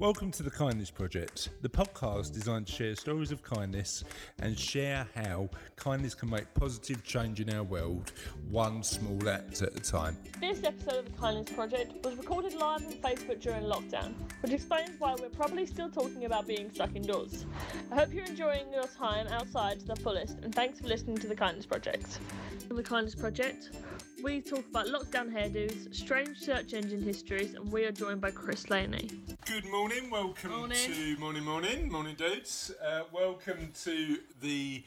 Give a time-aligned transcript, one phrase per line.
[0.00, 4.02] Welcome to the Kindness Project, the podcast designed to share stories of kindness
[4.40, 8.10] and share how kindness can make positive change in our world,
[8.50, 10.16] one small act at a time.
[10.40, 14.98] This episode of the Kindness Project was recorded live on Facebook during lockdown, which explains
[14.98, 17.46] why we're probably still talking about being stuck indoors.
[17.92, 21.28] I hope you're enjoying your time outside to the fullest, and thanks for listening to
[21.28, 22.18] the Kindness Project.
[22.68, 23.70] The Kindness Project,
[24.22, 28.70] we talk about lockdown hairdos, strange search engine histories, and we are joined by Chris
[28.70, 29.10] Laney.
[29.46, 30.76] Good morning, welcome Morning.
[30.78, 32.70] to Morning Morning, Morning Dudes.
[32.84, 34.82] Uh, welcome to the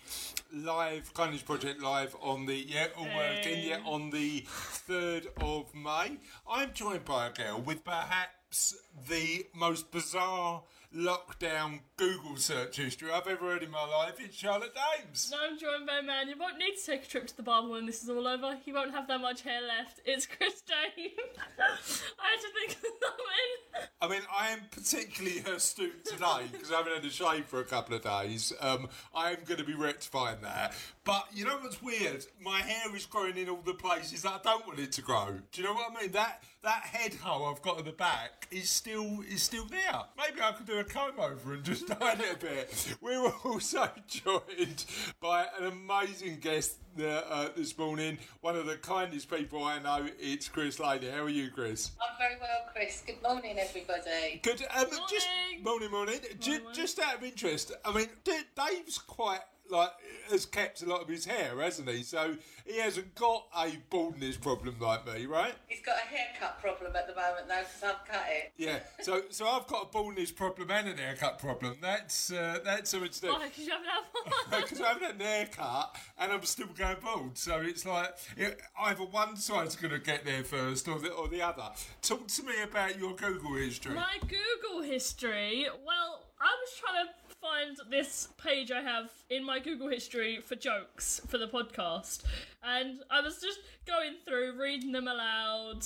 [0.54, 6.18] live Kindness Project live on the, yeah, all working, yeah, on the 3rd of May.
[6.50, 8.76] I'm joined by a girl with perhaps
[9.08, 10.64] the most bizarre
[10.96, 14.18] lockdown Google search history I've ever heard in my life.
[14.20, 15.32] It's Charlotte Dames.
[15.32, 17.42] No, I'm joined by a man you won't need to take a trip to the
[17.42, 18.56] barber when this is all over.
[18.64, 20.02] He won't have that much hair left.
[20.06, 21.10] It's Chris Dane.
[21.60, 23.90] I had to think of something.
[24.00, 27.66] I mean, I am particularly astute today because I haven't had a shave for a
[27.66, 28.54] couple of days.
[28.62, 30.76] Um, I am going to be rectifying that.
[31.04, 32.26] But you know what's weird?
[32.40, 35.40] My hair is growing in all the places that I don't want it to grow.
[35.52, 36.12] Do you know what I mean?
[36.12, 40.02] That that head hole I've got at the back is still is still there.
[40.18, 42.96] Maybe I could do a comb over and just hide it a bit.
[43.02, 44.86] We were also joined
[45.22, 48.18] by an amazing guest uh, uh, this morning.
[48.42, 50.08] One of the kindest people I know.
[50.20, 51.10] It's Chris Laney.
[51.10, 51.92] How are you, Chris?
[52.02, 53.04] I'm very well, Chris.
[53.06, 54.40] Good morning, everybody.
[54.44, 54.64] Good.
[54.76, 55.64] Um, Just Morning.
[55.64, 56.20] morning, morning.
[56.40, 56.68] Ju- Morning.
[56.74, 59.92] just out of interest, I mean, Dave's quite like
[60.30, 62.04] has kept a lot of his hair, hasn't he?
[62.04, 65.54] So he hasn't got a baldness problem like me, right?
[65.68, 68.52] He's got a haircut problem at the moment, though, because I've cut it.
[68.58, 68.80] Yeah.
[69.02, 71.78] So so I've got a baldness problem and an haircut problem.
[71.82, 73.28] That's uh, that's something to do.
[73.30, 73.48] Why?
[73.48, 74.62] Because you haven't had one.
[74.68, 78.60] Because I haven't had an haircut and I'm still going bald, so it's like it,
[78.80, 81.70] either one side's going to get there first or the, or the other.
[82.02, 83.96] Talk to me about your Google history.
[83.96, 85.68] My Google history.
[85.86, 90.56] Well, I was trying to find this page I have in my Google history for
[90.56, 92.24] jokes for the podcast,
[92.64, 95.86] and I was just going through, reading them aloud.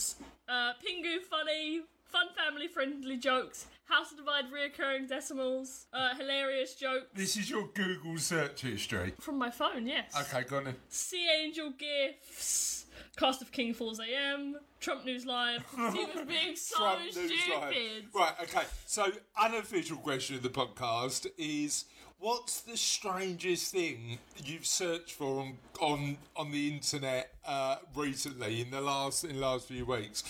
[0.49, 3.67] Uh, Pingu funny, fun family friendly jokes.
[3.85, 5.85] How to divide reoccurring decimals.
[5.93, 9.13] Uh, hilarious jokes This is your Google search history.
[9.19, 9.85] from my phone.
[9.85, 10.13] Yes.
[10.19, 10.75] Okay, go on then.
[10.89, 12.80] Sea Angel gifts.
[13.17, 14.55] Cast of King Falls AM.
[14.79, 15.63] Trump News Live.
[15.93, 18.07] He was being so Trump stupid.
[18.13, 18.63] Right, okay.
[18.87, 21.85] So, unofficial question of the podcast is
[22.21, 28.69] what's the strangest thing you've searched for on on, on the internet uh, recently in
[28.69, 30.23] the last in the last few weeks?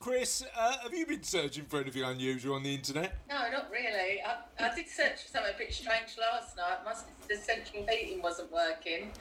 [0.00, 3.16] Chris, uh, have you been searching for anything unusual on the internet?
[3.28, 4.20] No, not really.
[4.20, 6.78] I, I did search for something a bit strange last night.
[6.84, 9.12] Must the central heating wasn't working,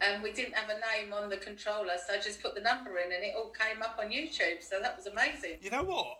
[0.00, 2.98] and we didn't have a name on the controller, so I just put the number
[2.98, 4.62] in, and it all came up on YouTube.
[4.62, 5.58] So that was amazing.
[5.62, 6.18] You know what?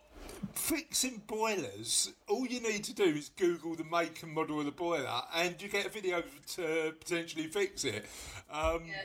[0.54, 4.72] Fixing boilers, all you need to do is Google the make and model of the
[4.72, 6.22] boiler, and you get a video
[6.54, 8.04] to potentially fix it.
[8.50, 9.02] Um, Yeah.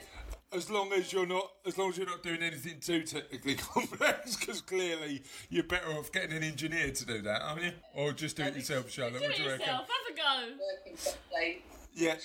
[0.51, 4.35] As long as you're not, as long as you're not doing anything too technically complex,
[4.35, 7.71] because clearly you're better off getting an engineer to do that, aren't you?
[7.93, 9.19] Or just do it yourself, Charlotte.
[9.19, 9.67] Do What it do you reckon?
[9.67, 9.87] yourself.
[10.07, 10.55] Have a go.
[10.75, 11.61] Working properly
[11.93, 12.15] Yeah,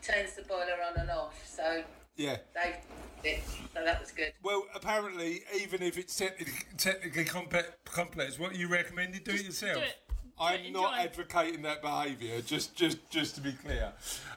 [0.00, 1.44] turns the boiler on and off.
[1.44, 1.82] So
[2.20, 2.36] yeah.
[2.54, 2.80] they
[3.24, 3.42] it.
[3.74, 4.32] So that was good.
[4.42, 9.12] Well, apparently, even if it's technically, technically complex, complex, what you recommend?
[9.24, 9.74] Do it yourself.
[9.74, 9.96] do it.
[10.38, 12.40] I'm it, not advocating that behaviour.
[12.40, 13.92] Just, just, just to be clear,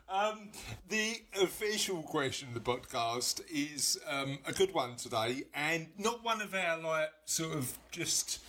[0.10, 0.50] um,
[0.90, 6.42] the official question of the podcast is um, a good one today, and not one
[6.42, 8.40] of our like sort of just.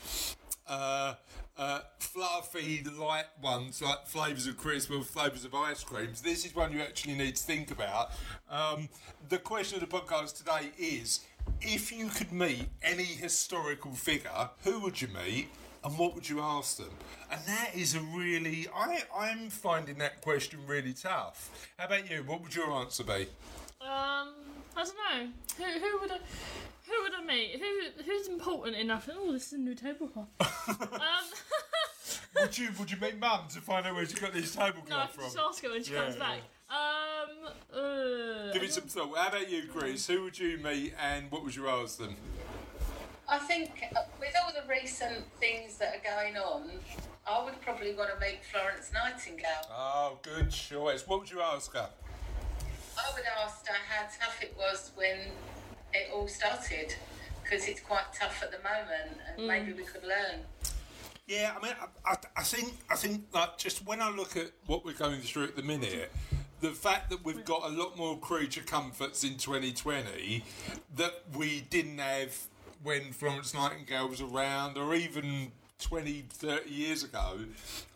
[0.66, 1.14] Uh,
[1.56, 6.20] uh, fluffy light ones like flavours of crisp or flavours of ice creams.
[6.20, 8.10] This is one you actually need to think about.
[8.50, 8.88] Um,
[9.28, 11.20] the question of the podcast today is
[11.60, 15.48] if you could meet any historical figure, who would you meet
[15.84, 16.90] and what would you ask them?
[17.30, 21.68] And that is a really, I, I'm finding that question really tough.
[21.78, 22.24] How about you?
[22.26, 23.26] What would your answer be?
[23.80, 24.28] Um,
[24.76, 25.32] I don't know.
[25.56, 26.18] Who, who would I?
[26.86, 27.60] Who would I meet?
[27.60, 29.08] Who who's important enough?
[29.12, 30.28] Oh, this is a new tablecloth.
[30.40, 30.78] um,
[32.40, 34.66] would you would you meet mum to find out where she got this no, I
[34.70, 35.24] tablecloth can from?
[35.24, 36.38] just ask her when she Yeah, comes back.
[36.70, 39.16] Um, uh, Give it some thought.
[39.16, 40.06] How about you, Chris?
[40.06, 42.16] Who would you meet and what would you ask them?
[43.28, 46.68] I think uh, with all the recent things that are going on,
[47.26, 49.46] I would probably want to meet Florence Nightingale.
[49.70, 51.06] Oh, good choice.
[51.06, 51.88] What would you ask her?
[52.98, 55.18] I would ask her how tough it was when
[55.92, 56.94] it all started,
[57.42, 59.46] because it's quite tough at the moment, and hmm.
[59.46, 60.40] maybe we could learn.
[61.26, 64.50] Yeah, I mean, I, I, I think I think like just when I look at
[64.66, 66.12] what we're going through at the minute,
[66.60, 70.44] the fact that we've got a lot more creature comforts in 2020
[70.96, 72.36] that we didn't have
[72.82, 77.38] when Florence Nightingale was around, or even 20, 30 years ago,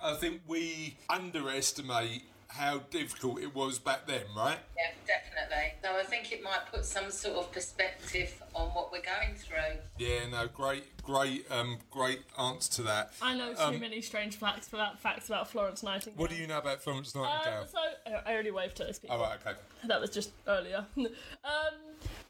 [0.03, 4.59] I think we underestimate how difficult it was back then, right?
[4.77, 5.75] Yeah, definitely.
[5.83, 9.79] So I think it might put some sort of perspective on what we're going through.
[9.99, 13.13] Yeah, no, great, great, um, great answer to that.
[13.23, 16.19] I know too Um, many strange facts about facts about Florence Nightingale.
[16.21, 17.61] What do you know about Florence Nightingale?
[17.63, 17.79] Um, so
[18.27, 19.17] I already waved to those people.
[19.17, 19.59] oh, right, okay.
[19.85, 20.85] That was just earlier.
[20.99, 21.07] um,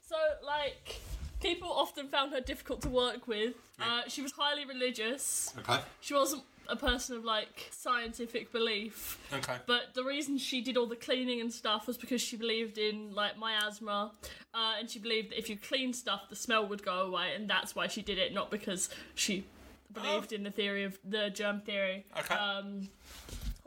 [0.05, 0.99] so like
[1.41, 3.53] people often found her difficult to work with.
[3.81, 5.53] Uh, she was highly religious.
[5.59, 5.79] Okay.
[6.01, 9.17] She wasn't a person of like scientific belief.
[9.33, 9.55] Okay.
[9.65, 13.13] But the reason she did all the cleaning and stuff was because she believed in
[13.13, 14.11] like miasma,
[14.53, 17.49] uh, and she believed that if you clean stuff, the smell would go away, and
[17.49, 19.45] that's why she did it, not because she
[19.91, 22.05] believed in the theory of the germ theory.
[22.17, 22.35] Okay.
[22.35, 22.89] Um,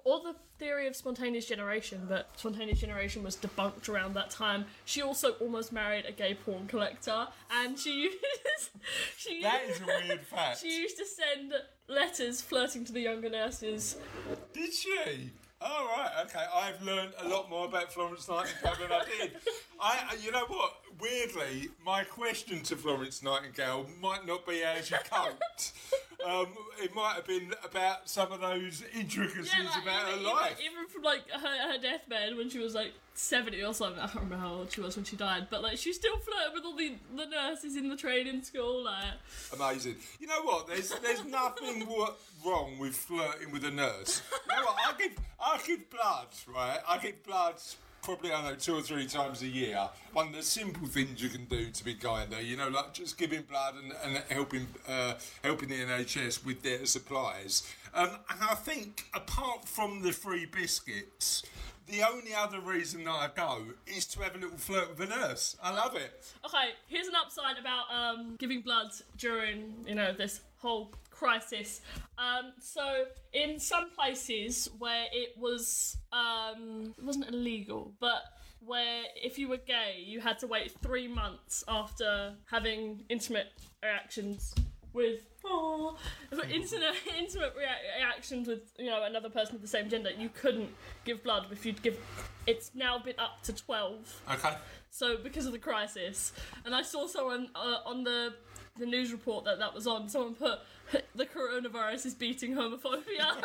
[0.05, 4.64] or the theory of spontaneous generation, but spontaneous generation was debunked around that time.
[4.85, 8.19] She also almost married a gay porn collector, and she used
[9.19, 10.61] she that is a weird fact.
[10.61, 11.53] she used to send
[11.88, 13.97] letters flirting to the younger nurses.
[14.53, 15.32] Did she?
[15.61, 16.44] Oh right, okay.
[16.55, 19.32] I've learned a lot more about Florence Nightingale than I did.
[19.81, 20.75] I, uh, you know what?
[21.00, 25.73] Weirdly, my question to Florence Nightingale might not be how she coped.
[26.25, 26.49] Um,
[26.83, 30.57] it might have been about some of those intricacies like, about even, her life.
[30.61, 34.01] Even, even from like her, her deathbed when she was like seventy or something.
[34.01, 36.55] I can't remember how old she was when she died, but like she still flirted
[36.55, 38.85] with all the, the nurses in the training school.
[38.85, 39.05] Like,
[39.53, 39.97] Amazing.
[40.21, 40.67] You know what?
[40.67, 41.87] There's there's nothing
[42.45, 44.23] wrong with flirting with a nurse.
[44.51, 44.77] You know what?
[44.87, 46.79] I give I give blood, right?
[46.89, 47.57] I give blood
[48.03, 49.89] probably I don't know two or three times a year.
[50.13, 53.17] One of the simple things you can do to be kinder, you know, like just
[53.17, 57.63] giving blood and, and helping uh, helping the NHS with their supplies.
[57.95, 61.45] Um, and I think apart from the free biscuits.
[61.89, 65.57] The only other reason I go is to have a little flirt with a nurse.
[65.61, 66.33] I love it.
[66.47, 71.81] okay, here's an upside about um, giving blood during you know this whole crisis.
[72.19, 78.23] Um, so in some places where it was um, it wasn't illegal, but
[78.65, 83.53] where if you were gay, you had to wait three months after having intimate
[83.83, 84.55] reactions
[84.93, 85.97] with oh
[86.51, 90.11] intimate intimate rea- reactions with you know another person of the same gender.
[90.17, 90.71] You couldn't
[91.05, 91.99] give blood if you'd give.
[92.47, 94.21] It's now been up to twelve.
[94.31, 94.55] Okay.
[94.91, 96.33] So because of the crisis,
[96.65, 98.35] and I saw someone uh, on the
[98.79, 100.09] the news report that that was on.
[100.09, 100.61] Someone put
[101.15, 103.37] the coronavirus is beating homophobia.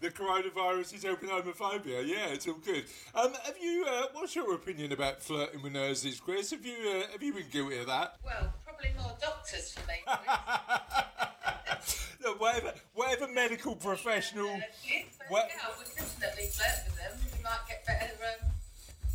[0.00, 2.06] The coronavirus is helping homophobia.
[2.08, 2.84] Yeah, it's all good.
[3.14, 3.84] Um, have you?
[3.86, 6.50] Uh, what's your opinion about flirting with nurses, Chris?
[6.52, 6.76] Have you?
[7.04, 8.16] Uh, have you been guilty of that?
[8.24, 9.96] Well, probably more doctors for me.
[12.24, 14.48] Look, whatever, whatever medical professional.
[14.48, 17.18] Uh, yeah, but What- yeah, I would definitely flirt with them.
[17.36, 18.48] You might get better um,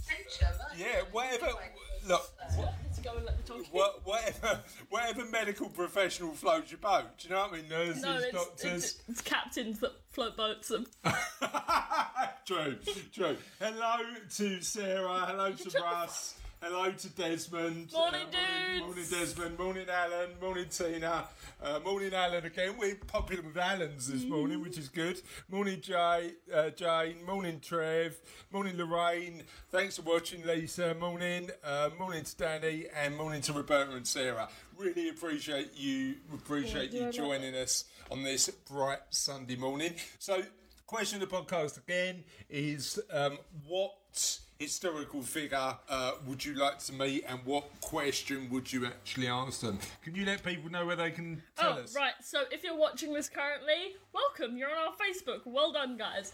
[0.04, 0.48] attention.
[0.78, 1.54] Yeah, whatever.
[2.08, 2.76] Look, wha- Let's
[3.06, 3.74] go and let the talk.
[3.74, 4.60] wha- whatever,
[4.90, 7.18] whatever medical professional floats your boat.
[7.18, 7.70] Do you know what I mean?
[7.70, 8.84] Nurses, No, it's, doctors.
[8.84, 10.72] it's, it's captains that float boats.
[10.72, 10.88] And
[12.46, 12.78] true,
[13.14, 13.38] true.
[13.60, 13.98] Hello
[14.38, 15.26] to Sarah.
[15.28, 16.36] Hello to Russ.
[16.68, 17.94] Hello to Desmond.
[17.94, 18.82] Morning, morning, dudes.
[18.88, 19.60] morning, Desmond.
[19.60, 20.30] Morning, Alan.
[20.42, 21.26] Morning, Tina.
[21.62, 22.74] Uh, morning, Alan again.
[22.80, 25.22] We're popular with Alans this morning, which is good.
[25.48, 27.24] Morning, Jay, uh, Jane.
[27.24, 28.18] Morning, Trev.
[28.52, 29.44] Morning, Lorraine.
[29.70, 30.96] Thanks for watching, Lisa.
[30.96, 31.52] Morning.
[31.64, 34.50] Uh, morning to Danny, and morning to Roberta and Sarah.
[34.76, 36.16] Really appreciate you.
[36.34, 39.94] Appreciate Yeah, you joining us on this bright Sunday morning.
[40.18, 40.42] So,
[40.88, 46.92] question of the podcast again is um, what historical figure uh, would you like to
[46.94, 49.78] meet and what question would you actually ask them?
[50.04, 51.96] Can you let people know where they can tell oh, us?
[51.96, 52.14] right.
[52.24, 54.58] So if you're watching this currently, welcome.
[54.58, 55.42] You're on our Facebook.
[55.46, 56.34] Well done, guys.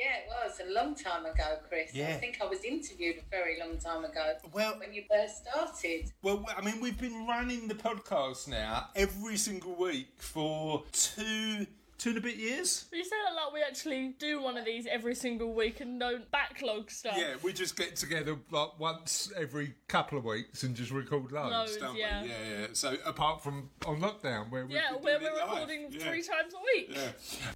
[0.00, 1.90] Yeah, it was a long time ago, Chris.
[1.94, 2.08] Yeah.
[2.08, 4.32] I think I was interviewed a very long time ago.
[4.52, 6.10] Well- when you first started.
[6.22, 11.66] Well, I mean, we've been running the podcast now every single week for two,
[11.98, 12.86] two and a bit years.
[12.92, 16.30] You say that like we actually do one of these every single week and don't
[16.30, 17.14] backlog stuff.
[17.18, 21.52] Yeah, we just get together like once every couple of weeks and just record loads,
[21.52, 22.22] Loads, don't yeah.
[22.22, 22.28] we?
[22.30, 22.66] Yeah, yeah.
[22.72, 25.50] So apart from on lockdown, where we yeah, where we're it live.
[25.50, 25.98] recording Yeah.
[26.08, 26.88] three times a week.
[26.96, 27.50] Yeah.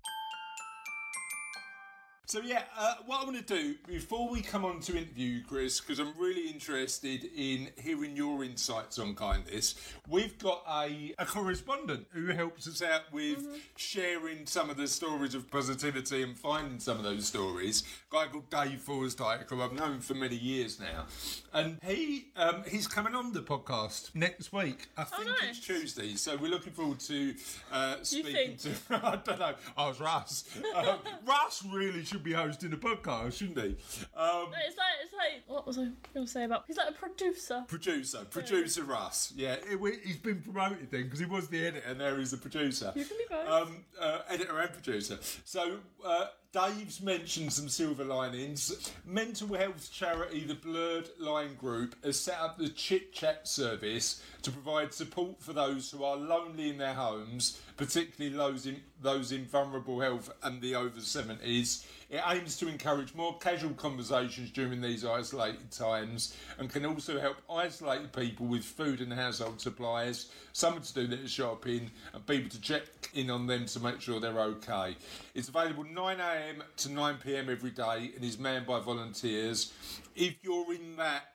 [2.27, 5.41] So yeah, uh, what I'm going to do before we come on to interview you,
[5.47, 9.75] Chris, because I'm really interested in hearing your insights on kindness.
[10.09, 13.57] We've got a, a correspondent who helps us out with Mm-hmm.
[13.77, 17.83] sharing some of the stories of positivity and finding some of those stories.
[18.11, 21.07] A guy called Dave Forsdyke, who I've known for many years now,
[21.53, 24.89] and he um, he's coming on the podcast next week.
[24.97, 25.59] I think Oh, nice.
[25.59, 27.35] it's Tuesday, so we're looking forward to
[27.73, 28.71] uh, speaking to.
[29.05, 29.55] I don't know.
[29.77, 30.45] I was Russ.
[30.75, 33.77] Um, Russ really should be hosting a podcast, shouldn't he?
[34.17, 36.65] Um, It's like it's like what was I going to say about?
[36.69, 37.65] He's like a producer.
[37.67, 39.33] producer, producer Russ.
[39.37, 42.37] Yeah, it- he's been promoted then because he was the editor, and now he's the
[42.37, 42.93] producer.
[42.95, 43.49] You can be both.
[43.49, 45.19] Um, uh, editor and producer.
[45.45, 45.79] So.
[46.05, 48.93] Uh, Dave's mentioned some silver linings.
[49.05, 54.53] Mental health charity, the Blurred Line Group, has set up the Chit Chat service to
[54.53, 59.47] provide support for those who are lonely in their homes, particularly those in, those in
[59.47, 61.87] vulnerable health and the over 70s.
[62.09, 67.39] It aims to encourage more casual conversations during these isolated times and can also help
[67.51, 72.61] isolated people with food and household supplies, someone to do their shopping, and people to
[72.61, 72.85] check
[73.15, 74.97] in on them to make sure they're okay.
[75.35, 76.44] It's available 9am
[76.77, 79.73] to 9pm every day and is manned by volunteers.
[80.17, 81.33] If you're in that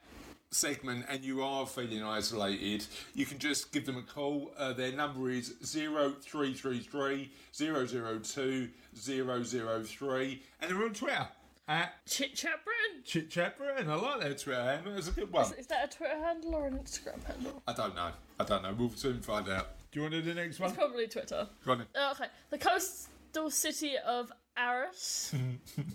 [0.50, 4.52] segment and you are feeling isolated, you can just give them a call.
[4.58, 11.28] Uh, their number is 0333 002 003 and they're on Twitter
[11.68, 13.02] at Chit Chat Britain.
[13.04, 13.88] Chit Chat Britain.
[13.88, 14.96] I like their Twitter handle.
[14.96, 15.52] It's a good one.
[15.56, 17.62] Is that a Twitter handle or an Instagram handle?
[17.66, 18.10] I don't know.
[18.38, 18.74] I don't know.
[18.76, 19.68] We'll soon find out.
[19.92, 20.70] Do you want to do the next one?
[20.70, 21.48] It's probably Twitter.
[21.64, 21.86] Go on.
[21.94, 25.34] Uh, okay, the coastal city of Aarhus.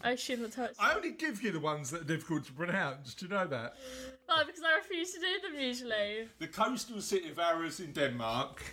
[0.04, 0.80] I assume that's how it's.
[0.80, 3.14] I only give you the ones that are difficult to pronounce.
[3.14, 3.76] Do you know that?
[4.28, 6.28] No, because I refuse to do them usually.
[6.40, 8.64] The coastal city of Aarhus in Denmark.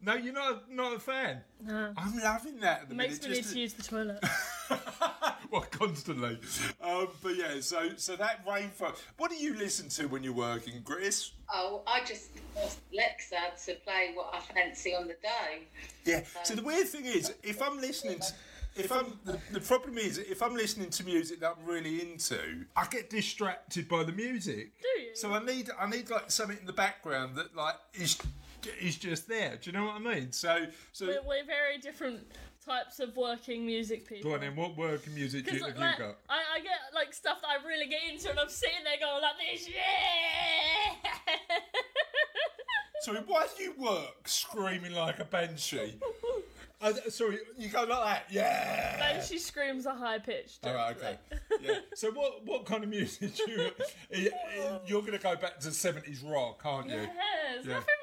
[0.00, 1.40] No, you're not not a fan.
[1.62, 1.92] No.
[1.96, 2.82] I'm loving that.
[2.82, 4.24] At the Makes me minute, need just to use the toilet.
[5.50, 6.38] well, constantly.
[6.82, 8.98] Um, but yeah, so so that rainforest.
[9.18, 11.32] What do you listen to when you're working, Chris?
[11.52, 12.30] Oh, I just
[12.62, 15.66] asked Lexa to play what I fancy on the day.
[16.04, 16.22] Yeah.
[16.42, 18.32] So the weird thing is, if I'm listening to.
[18.78, 22.66] If I'm the, the problem is if I'm listening to music that I'm really into,
[22.76, 24.72] I get distracted by the music.
[24.82, 25.16] Do you?
[25.16, 28.18] So I need I need like something in the background that like is
[28.78, 29.56] is just there.
[29.56, 30.30] Do you know what I mean?
[30.30, 32.20] So so we're, we're very different
[32.66, 34.30] types of working music people.
[34.30, 34.56] go on then.
[34.56, 36.18] What work and music do you, have like, you got?
[36.28, 39.22] I, I get like stuff that I really get into, and I'm sitting there going
[39.22, 39.76] like this, yeah.
[43.02, 45.94] Sorry, why do you work screaming like a banshee?
[46.80, 49.14] Uh, sorry, you go like that, yeah.
[49.14, 50.66] and she screams a high pitched.
[50.66, 51.16] All right, okay.
[51.62, 51.78] yeah.
[51.94, 53.70] So what what kind of music do you?
[54.86, 56.96] You're going to go back to seventies rock, aren't you?
[56.96, 57.08] There's
[57.66, 57.74] Yeah.
[57.74, 57.95] nothing wrong with like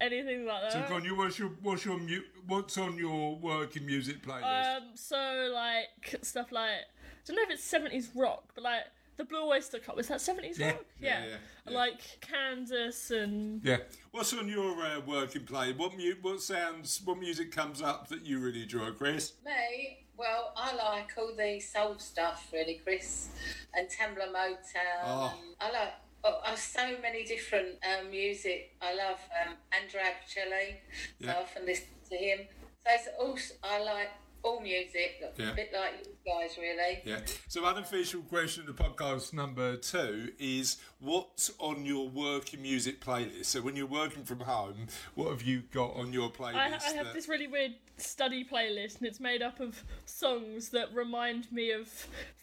[0.00, 0.72] anything like that.
[0.72, 4.76] So, go on, you, what's your what's your mu- what's on your working music playlist?
[4.76, 8.84] Um, so like stuff like I don't know if it's seventies rock, but like
[9.16, 10.72] the Blue Oyster Cult was that seventies Yeah.
[10.72, 10.84] rock?
[11.00, 11.30] Yeah, yeah,
[11.68, 11.74] yeah.
[11.74, 13.78] Like Kansas and yeah.
[14.12, 15.72] What's on your uh, working play?
[15.72, 17.00] What mu- what sounds?
[17.04, 19.32] What music comes up that you really enjoy, Chris?
[19.44, 23.28] Me, well, I like all the soul stuff, really, Chris,
[23.74, 25.04] and Tamla Motown.
[25.04, 25.34] Oh.
[25.60, 25.92] I like
[26.26, 28.74] oh, oh, so many different um, music.
[28.82, 30.76] I love um, Andrea Bocelli,
[31.20, 31.32] so Yeah.
[31.34, 32.40] I often listen to him.
[32.84, 34.08] So it's also, I like
[34.42, 35.50] all music, Yeah.
[35.50, 37.02] a bit like you guys, really.
[37.04, 37.20] Yeah.
[37.48, 43.46] So, unofficial question of the podcast number two is what's on your working music playlist?
[43.46, 46.54] So, when you're working from home, what have you got on your playlist?
[46.56, 50.70] I, I have that- this really weird study playlist, and it's made up of songs
[50.70, 51.88] that remind me of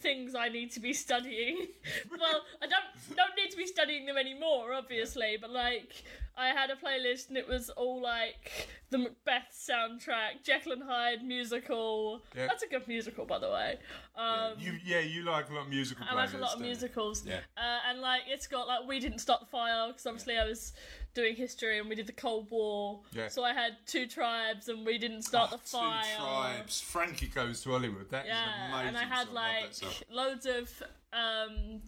[0.02, 1.68] things I need to be studying.
[2.12, 6.04] well, I don't don't need to be studying them anymore, obviously, but like
[6.36, 11.24] I had a playlist, and it was all like the Macbeth soundtrack, Jekyll and Hyde
[11.24, 12.24] musical.
[12.36, 12.48] Yeah.
[12.48, 13.78] That's a good musical, by the way.
[14.16, 16.06] Um, You, yeah, you like a lot of musical.
[16.10, 17.24] I like a lot of musicals.
[17.26, 17.40] Yeah.
[17.58, 20.74] Uh, and like it's got like we didn't start the fire because obviously I was
[21.14, 23.00] doing history and we did the Cold War.
[23.12, 23.28] Yeah.
[23.28, 26.04] So I had two tribes and we didn't start Oh, the fire.
[26.04, 26.82] Two tribes.
[26.82, 28.10] Frankie goes to Hollywood.
[28.10, 28.88] That an Yeah, amazing.
[28.88, 29.36] and I had song.
[29.36, 29.90] Like song.
[30.12, 31.82] loads of um,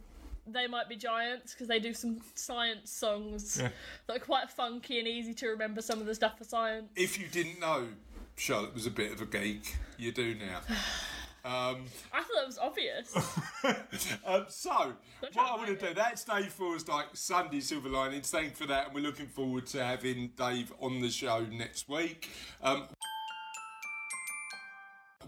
[0.48, 3.70] they might be giants because they do some science songs Yeah.
[4.08, 6.92] that are quite funky and easy to remember some of the stuff for science.
[6.96, 7.88] If you didn't know,
[8.36, 9.76] Charlotte was a bit of a geek.
[9.98, 10.60] You do now.
[11.46, 13.16] Um, I thought it was obvious.
[14.26, 18.32] um, so, what I want to do, that's Dave Forsdyke's Sunday Silver Linings.
[18.32, 21.88] Thank you for that, and we're looking forward to having Dave on the show next
[21.88, 22.32] week.
[22.64, 22.86] Um,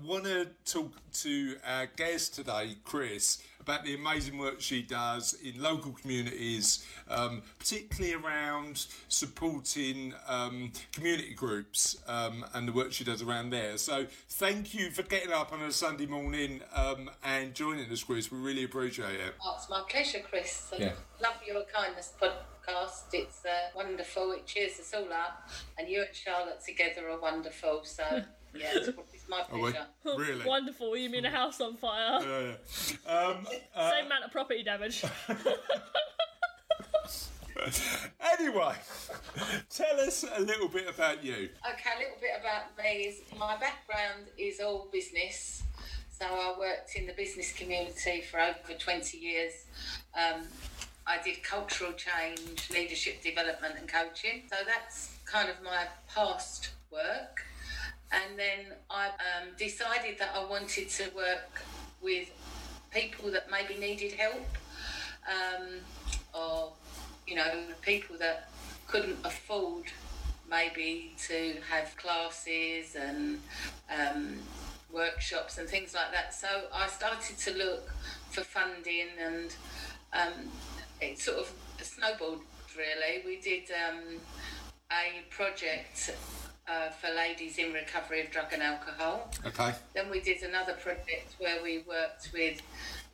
[0.07, 5.61] want to talk to our guest today, Chris, about the amazing work she does in
[5.61, 13.21] local communities, um, particularly around supporting um, community groups um, and the work she does
[13.21, 13.77] around there.
[13.77, 18.31] So, thank you for getting up on a Sunday morning um, and joining us, Chris.
[18.31, 19.35] We really appreciate it.
[19.43, 20.71] Oh, it's my pleasure, Chris.
[20.73, 20.91] I Yeah.
[21.21, 23.03] Love your kindness podcast.
[23.11, 24.31] It's uh, wonderful.
[24.31, 25.49] It cheers us all up.
[25.77, 27.81] And you and Charlotte together are wonderful.
[27.83, 28.23] So,
[28.59, 30.19] yeah, it's, it's my Oh, wait, pleasure.
[30.19, 30.45] really?
[30.45, 30.95] Wonderful.
[30.97, 32.19] You mean a house on fire?
[32.27, 32.53] Yeah,
[33.07, 33.11] yeah.
[33.11, 35.03] Um, uh, Same amount of property damage.
[38.39, 38.75] anyway,
[39.69, 41.33] tell us a little bit about you.
[41.33, 45.63] Okay, a little bit about me is my background is all business.
[46.19, 49.53] So I worked in the business community for over 20 years.
[50.15, 50.43] Um,
[51.05, 54.43] I did cultural change, leadership development, and coaching.
[54.49, 57.45] So that's kind of my past work.
[58.11, 61.61] And then I um, decided that I wanted to work
[62.01, 62.29] with
[62.91, 64.47] people that maybe needed help
[65.27, 65.67] um,
[66.33, 66.71] or,
[67.27, 68.49] you know, people that
[68.87, 69.85] couldn't afford
[70.49, 73.41] maybe to have classes and
[73.93, 74.37] um,
[74.91, 76.33] workshops and things like that.
[76.33, 77.89] So I started to look
[78.31, 79.53] for funding and
[80.13, 80.49] um,
[81.01, 82.39] it sort of snowballed
[82.77, 83.23] really.
[83.25, 84.19] We did um,
[84.91, 86.11] a project
[86.67, 89.31] uh, for ladies in recovery of drug and alcohol.
[89.45, 89.73] Okay.
[89.93, 92.61] Then we did another project where we worked with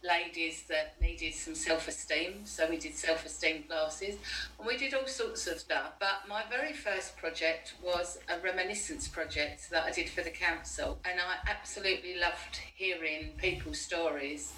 [0.04, 2.46] ladies that needed some self esteem.
[2.46, 4.16] So we did self esteem classes
[4.58, 5.94] and we did all sorts of stuff.
[6.00, 11.00] But my very first project was a reminiscence project that I did for the council.
[11.06, 14.54] And I absolutely loved hearing people's stories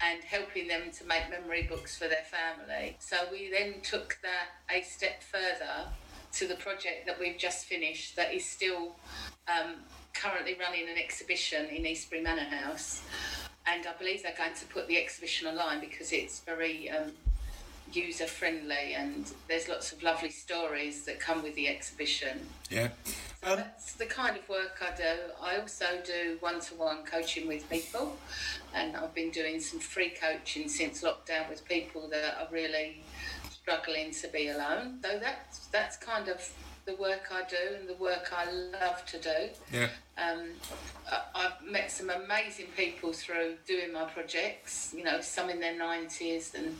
[0.00, 2.96] and helping them to make memory books for their family.
[3.00, 5.88] So we then took that a step further
[6.32, 8.96] to the project that we've just finished that is still
[9.48, 9.76] um,
[10.14, 13.02] currently running an exhibition in Eastbury Manor House.
[13.66, 17.12] And I believe they're going to put the exhibition online because it's very um,
[17.92, 22.40] user friendly and there's lots of lovely stories that come with the exhibition.
[22.70, 22.88] Yeah.
[23.42, 25.32] So that's the kind of work I do.
[25.40, 28.16] I also do one to one coaching with people,
[28.74, 33.00] and I've been doing some free coaching since lockdown with people that are really
[33.68, 34.98] struggling to be alone.
[35.02, 36.40] So that's that's kind of
[36.86, 39.48] the work I do and the work I love to do.
[39.72, 39.88] Yeah.
[40.16, 40.48] Um,
[41.10, 44.94] I- I've met some amazing people through doing my projects.
[44.96, 46.78] You know, some in their nineties and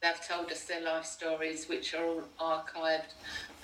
[0.00, 3.14] They've told us their life stories, which are all archived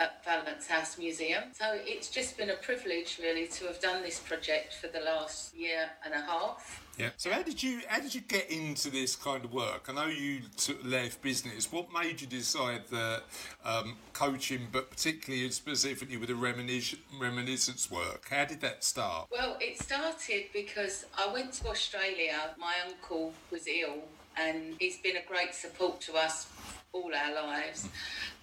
[0.00, 1.44] at Valence House Museum.
[1.52, 5.54] So it's just been a privilege, really, to have done this project for the last
[5.54, 6.82] year and a half.
[6.98, 7.10] Yeah.
[7.16, 9.86] So how did you how did you get into this kind of work?
[9.88, 10.42] I know you
[10.84, 11.70] left business.
[11.72, 13.22] What made you decide that
[13.64, 19.28] um, coaching, but particularly and specifically with the reminis- reminiscence work, how did that start?
[19.32, 22.54] Well, it started because I went to Australia.
[22.58, 24.04] My uncle was ill,
[24.36, 26.48] and he's been a great support to us
[26.92, 27.88] all our lives.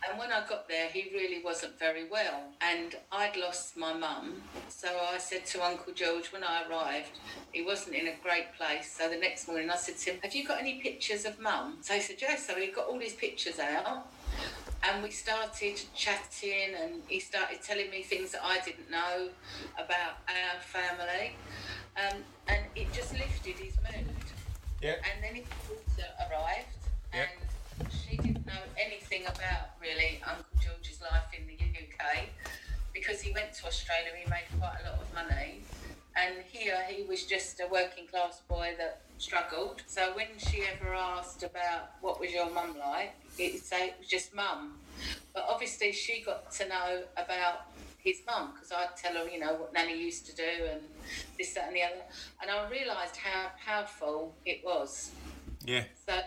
[0.08, 2.44] And when I got there, he really wasn't very well.
[2.60, 4.42] And I'd lost my mum.
[4.68, 7.12] So I said to Uncle George when I arrived,
[7.52, 8.92] he wasn't in a great place.
[8.98, 11.78] So the next morning I said to him, Have you got any pictures of mum?
[11.82, 12.48] So he said, Yes.
[12.48, 14.08] So he got all his pictures out.
[14.84, 19.30] And we started chatting, and he started telling me things that I didn't know
[19.76, 21.36] about our family.
[21.96, 24.16] Um, and it just lifted his mood.
[24.82, 24.96] Yeah.
[24.96, 25.81] And then daughter
[26.20, 26.68] arrived,
[27.14, 27.28] Yeah.
[27.80, 32.30] and she didn't know anything about really Uncle George's life in the UK
[32.94, 34.12] because he went to Australia.
[34.24, 35.62] He made quite a lot of money,
[36.16, 39.82] and here he was just a working class boy that struggled.
[39.88, 44.08] So when she ever asked about what was your mum like, he'd say it was
[44.08, 44.80] just mum.
[45.34, 47.68] But obviously she got to know about
[48.04, 50.82] his mum because I'd tell her, you know, what Nanny used to do and
[51.38, 52.02] this, that, and the other.
[52.42, 55.12] And I realised how powerful it was.
[55.66, 55.84] Yeah.
[56.08, 56.20] So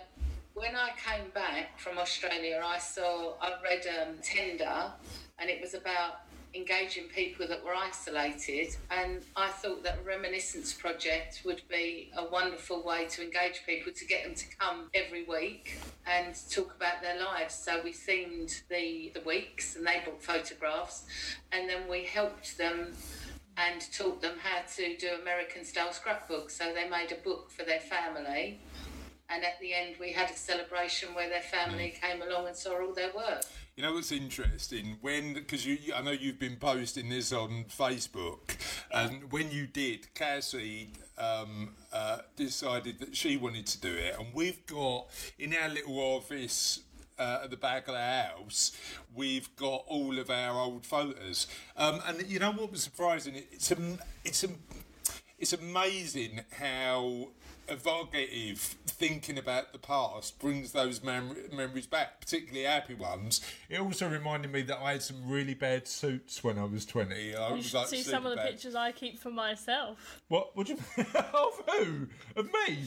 [0.55, 4.92] when I came back from Australia, I saw, I read um, Tender,
[5.38, 6.20] and it was about
[6.55, 8.77] engaging people that were isolated.
[8.90, 13.92] And I thought that a reminiscence project would be a wonderful way to engage people,
[13.92, 17.55] to get them to come every week and talk about their lives.
[17.55, 21.05] So we themed the, the weeks, and they brought photographs,
[21.51, 22.92] and then we helped them
[23.57, 26.57] and taught them how to do American style scrapbooks.
[26.57, 28.61] So they made a book for their family
[29.29, 32.81] and at the end we had a celebration where their family came along and saw
[32.81, 33.43] all their work.
[33.77, 38.57] You know what's interesting when because you, I know you've been posting this on Facebook,
[38.93, 44.29] and when you did, Cassie um, uh, decided that she wanted to do it, and
[44.33, 45.07] we've got
[45.39, 46.81] in our little office.
[47.17, 48.77] Uh, at the back of the house,
[49.15, 53.37] we've got all of our old photos, um, and you know what was surprising?
[53.53, 54.59] It's am- it's am-
[55.39, 57.29] it's amazing how
[57.68, 63.40] evocative thinking about the past brings those mem- memories back, particularly happy ones.
[63.68, 67.35] It also reminded me that I had some really bad suits when I was 20.
[67.35, 68.50] I You was should like see some of the bad.
[68.50, 70.20] pictures I keep for myself.
[70.29, 72.07] What would you of who?
[72.37, 72.85] Of me?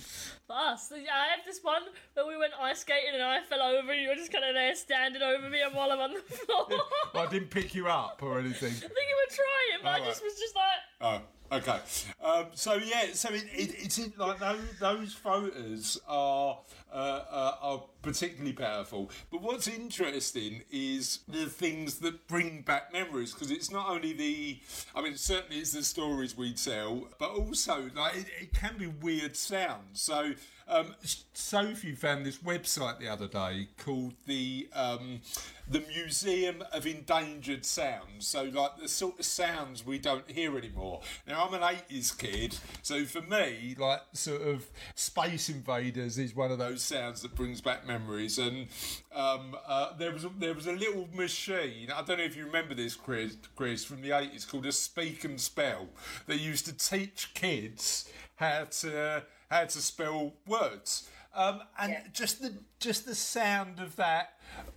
[0.47, 0.97] For us, I
[1.35, 1.81] have this one
[2.13, 4.53] where we went ice skating and I fell over and you were just kind of
[4.55, 6.67] there standing over me and while I'm on the floor.
[7.13, 8.69] Well, I didn't pick you up or anything.
[8.69, 10.05] I think you were trying, but I Alright.
[10.09, 10.63] just was just like,
[10.99, 11.79] Oh, okay.
[12.23, 16.59] Um, so yeah, so it, it, it's in, like those, those photos are
[16.91, 19.11] uh, uh, are particularly powerful.
[19.31, 24.59] But what's interesting is the things that bring back memories because it's not only the,
[24.95, 28.87] I mean, certainly it's the stories we tell, but also like it, it can be
[28.87, 30.01] weird sounds.
[30.01, 30.33] So.
[30.69, 30.95] Um,
[31.33, 35.21] Sophie found this website the other day called the um,
[35.69, 38.27] the Museum of Endangered Sounds.
[38.27, 41.01] So, like the sort of sounds we don't hear anymore.
[41.25, 46.51] Now, I'm an 80s kid, so for me, like sort of Space Invaders is one
[46.51, 48.37] of those sounds that brings back memories.
[48.37, 48.67] And
[49.15, 51.91] um, uh, there was a, there was a little machine.
[51.95, 55.23] I don't know if you remember this, Chris, Chris from the 80s, called a Speak
[55.23, 55.87] and Spell.
[56.25, 61.09] They used to teach kids how to how to spell words.
[61.33, 62.03] Um, and Yeah.
[62.13, 64.33] just the just the sound of that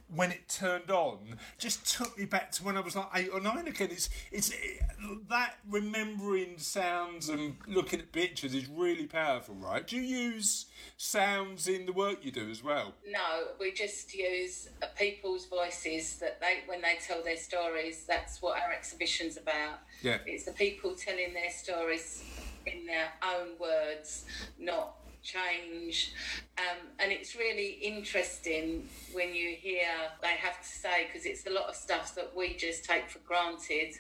[0.09, 3.41] when it turned on just took me back to when I was like eight or
[3.41, 3.89] nine again.
[3.91, 4.83] It's it's it,
[5.29, 9.87] that remembering sounds and looking at pictures is really powerful, right?
[9.87, 10.67] Do you use
[10.99, 12.95] sounds in the work you do as well?
[13.07, 18.43] No, we just use uh, people's voices that they, when they tell their stories, that's
[18.43, 19.79] what our exhibition's about.
[20.03, 20.19] Yeah.
[20.27, 22.23] It's the people telling their stories
[22.67, 24.25] in their own words,
[24.59, 26.13] not change.
[26.59, 29.87] Um, and it's really interesting when you hear
[30.23, 33.19] they have to say, because it's a lot of stuff that we just take for
[33.21, 33.95] granted.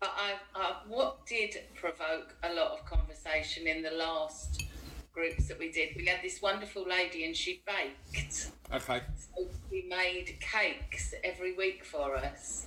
[0.00, 4.64] But I, I, what did provoke a lot of conversation in the last
[5.12, 8.50] groups that we did, we had this wonderful lady and she baked.
[8.72, 9.02] Okay.
[9.18, 12.66] So she made cakes every week for us.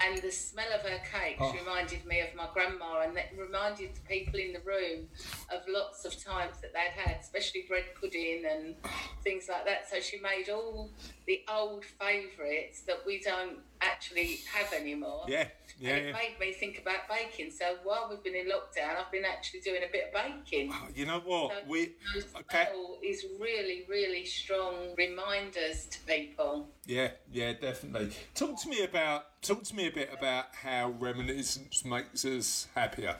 [0.00, 1.52] And the smell of her cakes Oh.
[1.52, 5.08] reminded me of my grandma, and that reminded the people in the room
[5.50, 8.76] of lots of times that they'd had, especially bread pudding and
[9.22, 9.88] things like that.
[9.90, 10.90] So she made all
[11.26, 15.24] the old favourites that we don't actually have anymore.
[15.28, 16.12] Yeah, yeah, and it yeah.
[16.12, 17.50] made me think about baking.
[17.50, 20.72] So while we've been in lockdown, I've been actually doing a bit of baking.
[20.94, 21.52] You know what?
[21.52, 21.94] So We
[22.40, 22.68] okay.
[23.04, 26.68] is really, really strong reminders to people.
[26.86, 28.10] Yeah, yeah, definitely.
[28.34, 33.16] Talk to me about talk to me a bit about how reminiscence makes us happier.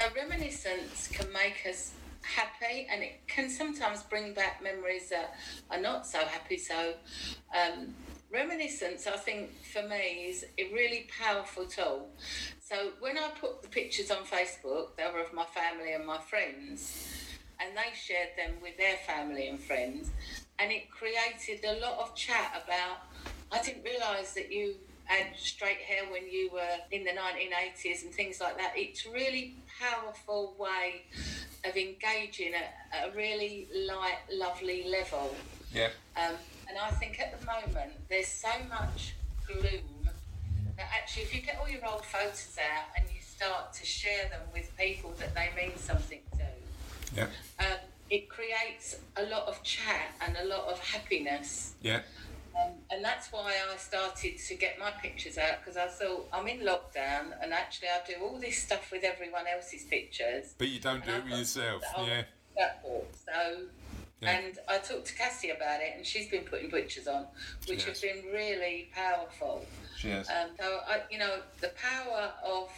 [0.00, 1.92] A reminiscence can make us
[2.24, 5.34] happy and it can sometimes bring back memories that
[5.70, 6.56] are not so happy.
[6.56, 6.94] So,
[7.54, 7.94] um,
[8.34, 12.08] reminiscence, I think, for me, is a really powerful tool.
[12.60, 16.18] So, when I put the pictures on Facebook, they were of my family and my
[16.18, 17.06] friends,
[17.60, 20.10] and they shared them with their family and friends,
[20.58, 22.98] and it created a lot of chat about.
[23.52, 28.12] I didn't realise that you had straight hair when you were in the 1980s and
[28.12, 28.72] things like that.
[28.74, 31.02] It's a really powerful way
[31.64, 35.34] of engaging at a really light, lovely level.
[35.72, 35.88] Yeah.
[36.16, 36.36] Um,
[36.68, 39.14] and I think at the moment there's so much
[39.46, 40.08] gloom
[40.76, 44.28] that actually, if you get all your old photos out and you start to share
[44.28, 46.46] them with people that they mean something to,
[47.16, 47.26] Yeah.
[47.60, 47.78] um,
[48.10, 51.74] it creates a lot of chat and a lot of happiness.
[51.80, 52.02] Yeah.
[52.56, 56.46] Um, and that's why I started to get my pictures out because I thought I'm
[56.46, 60.54] in lockdown and actually I do all this stuff with everyone else's pictures.
[60.58, 61.82] But you don't do it with yourself.
[61.98, 62.22] Yeah.
[63.26, 63.66] So,
[64.24, 64.30] Yeah.
[64.38, 67.26] and I talked to Cassie about it and she's been putting pictures on,
[67.68, 68.00] which Yes.
[68.02, 69.64] have been really powerful.
[69.98, 70.28] Cheers.
[70.28, 72.70] Um, so, I, you know, the power of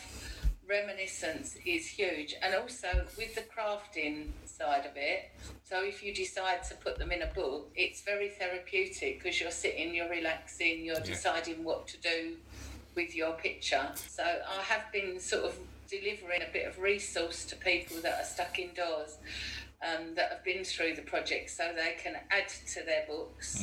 [0.68, 5.30] reminiscence is huge, and also with the crafting side of it.
[5.64, 9.50] So, if you decide to put them in a book, it's very therapeutic because you're
[9.50, 12.36] sitting, you're relaxing, you're deciding what to do
[12.94, 13.88] with your picture.
[14.08, 15.54] So, I have been sort of
[15.88, 19.18] delivering a bit of resource to people that are stuck indoors.
[19.82, 23.62] Um, that have been through the project so they can add to their books.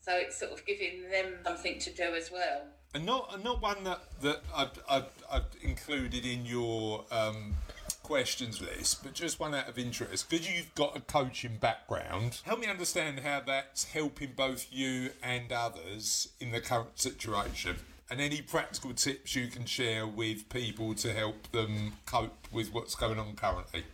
[0.00, 2.62] So it's sort of giving them something to do as well.
[2.94, 7.54] And not and not one that that I've, I'd, I'd included in your um,
[8.02, 12.40] questions list, but just one out of interest because you've got a coaching background.
[12.44, 17.76] Help me understand how that's helping both you and others in the current situation.
[18.10, 22.94] And any practical tips you can share with people to help them cope with what's
[22.94, 23.84] going on currently.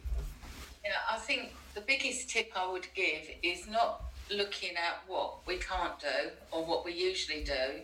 [0.91, 5.57] Yeah, I think the biggest tip I would give is not looking at what we
[5.59, 7.83] can't do or what we usually do,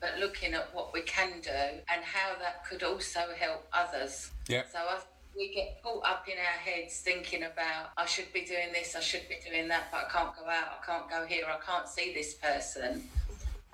[0.00, 4.32] but looking at what we can do and how that could also help others.
[4.48, 4.64] Yeah.
[4.72, 4.98] So I,
[5.36, 9.00] we get caught up in our heads thinking about, I should be doing this, I
[9.00, 11.86] should be doing that, but I can't go out, I can't go here, I can't
[11.86, 13.08] see this person.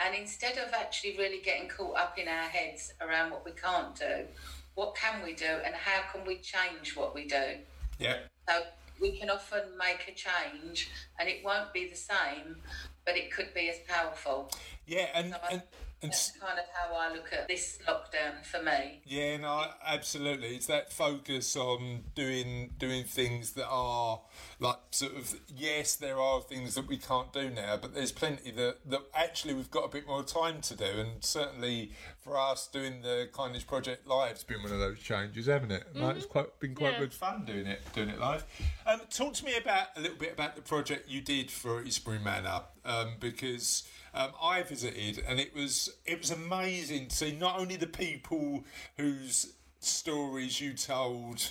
[0.01, 3.95] And instead of actually really getting caught up in our heads around what we can't
[3.99, 4.27] do,
[4.75, 7.57] what can we do and how can we change what we do?
[7.99, 8.17] Yeah.
[8.49, 8.63] So
[9.01, 12.57] we can often make a change and it won't be the same,
[13.05, 14.51] but it could be as powerful.
[14.87, 15.63] Yeah, and So I- and,
[16.03, 19.01] and That's kind of how I look at this lockdown for me.
[19.07, 20.49] Yeah, no, absolutely.
[20.55, 24.21] It's that focus on doing doing things that are
[24.61, 28.51] like sort of yes, there are things that we can't do now, but there's plenty
[28.53, 31.93] that that actually we've got a bit more time to do, and certainly
[32.27, 35.85] for us doing the Kindness Project live, it's been one of those changes, haven't it?
[35.95, 36.99] Like, it's quite been quite Yeah.
[36.99, 38.45] good fun doing it doing it live.
[38.85, 42.23] Um, talk to me about a little bit about the project you did for Eastbury
[42.23, 43.85] Manor, um, because.
[44.15, 48.65] Um, I visited and it was it was amazing to see not only the people
[48.97, 51.51] whose stories you told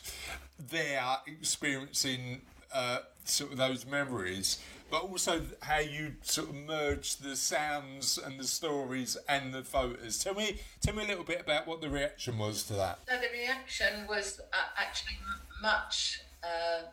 [0.58, 2.42] there experiencing
[2.74, 4.58] uh, sort of those memories,
[4.90, 10.24] but also how you sort of merge the sounds and the stories and the photos.
[10.24, 13.00] Tell me, tell me a little bit about what the reaction was to that.
[13.10, 15.18] So the reaction was uh, actually
[15.62, 16.22] much.
[16.44, 16.84] Uh,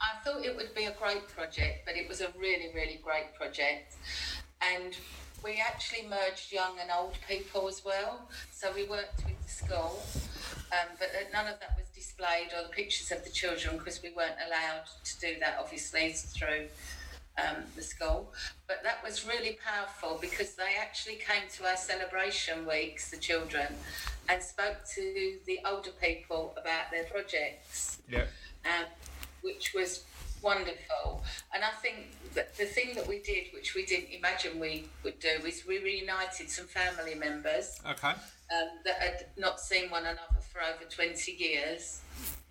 [0.00, 3.34] I thought it would be a great project, but it was a really, really great
[3.34, 3.96] project.
[4.62, 4.96] And
[5.44, 8.28] we actually merged young and old people as well.
[8.52, 10.02] So we worked with the school,
[10.72, 14.10] um, but none of that was displayed or the pictures of the children because we
[14.10, 16.66] weren't allowed to do that, obviously, through
[17.40, 18.32] um, the school.
[18.66, 23.74] But that was really powerful because they actually came to our celebration weeks, the children,
[24.28, 28.24] and spoke to the older people about their projects Yeah,
[28.64, 28.86] um,
[29.42, 30.04] which was
[30.42, 31.22] wonderful.
[31.54, 35.18] And I think that the thing that we did, which we didn't imagine we would
[35.18, 38.12] do, is we reunited some family members okay,
[38.50, 42.00] um, that had not seen one another for over 20 years.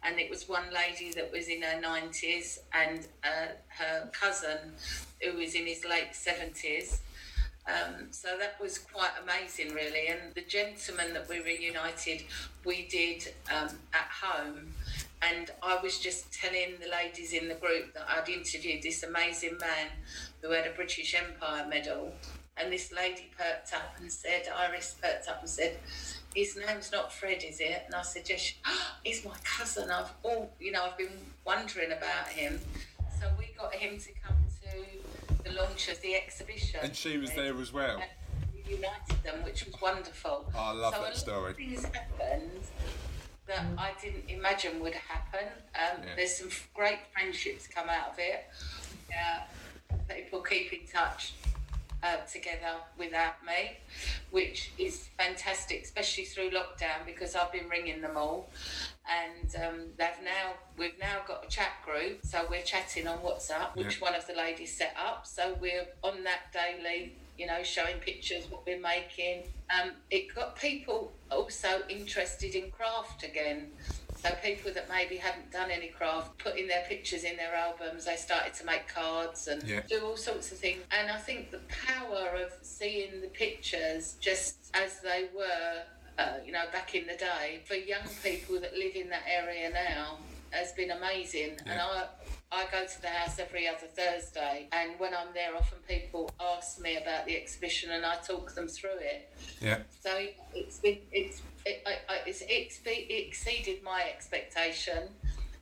[0.03, 4.73] And it was one lady that was in her 90s and uh, her cousin
[5.21, 6.99] who was in his late 70s.
[7.67, 10.07] Um, so that was quite amazing, really.
[10.07, 12.23] And the gentleman that we reunited,
[12.65, 14.73] we did um, at home
[15.21, 19.57] and I was just telling the ladies in the group that I'd interviewed this amazing
[19.59, 19.88] man
[20.41, 22.13] who had a British Empire medal.
[22.60, 25.78] And this lady perked up and said, Iris perked up and said,
[26.36, 27.84] his name's not Fred, is it?
[27.86, 28.54] And I said, yes.
[28.65, 29.89] Oh, he's my cousin.
[29.89, 32.60] I've all, you know, I've been wondering about him.
[33.19, 36.82] So we got him to come to the launch of the exhibition.
[36.84, 38.02] And she was there as well.
[38.54, 40.52] We united them, which was wonderful.
[40.54, 41.54] Oh, I love so that story.
[41.54, 42.52] Things happened
[43.48, 45.48] that I didn't imagine would happen.
[45.76, 46.15] Um, Yeah.
[46.15, 48.45] There's some great friendships come out of it.
[49.10, 49.43] Yeah,
[50.08, 51.34] people keep in touch
[52.03, 53.77] uh, together without me,
[54.31, 58.49] which is fantastic, especially through lockdown because I've been ringing them all,
[59.09, 63.75] and um, they've now we've now got a chat group, so we're chatting on WhatsApp,
[63.75, 64.05] which Yeah.
[64.07, 65.25] one of the ladies set up.
[65.27, 69.43] So we're on that daily, you know, showing pictures what we're making.
[69.69, 73.71] Um, it got people also interested in craft again.
[74.21, 78.17] So people that maybe hadn't done any craft, putting their pictures in their albums, they
[78.17, 79.79] started to make cards and Yeah.
[79.88, 80.84] do all sorts of things.
[80.91, 85.84] And I think the power of seeing the pictures just as they were,
[86.17, 89.69] uh, you know, back in the day, for young people that live in that area
[89.69, 90.17] now,
[90.51, 91.58] has been amazing.
[91.65, 92.08] And I,
[92.51, 96.79] I go to the house every other Thursday, and when I'm there, often people ask
[96.82, 99.32] me about the exhibition, and I talk them through it.
[99.62, 99.84] Yeah.
[100.01, 105.10] So it's been it's it, I, it exceeded my expectation,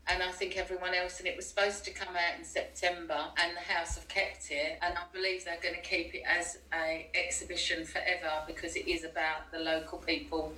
[0.09, 1.19] and I think everyone else.
[1.19, 4.79] And it was supposed to come out in September, and the House have kept it,
[4.81, 9.03] and I believe they're going to keep it as a exhibition forever because it is
[9.03, 10.53] about the local people,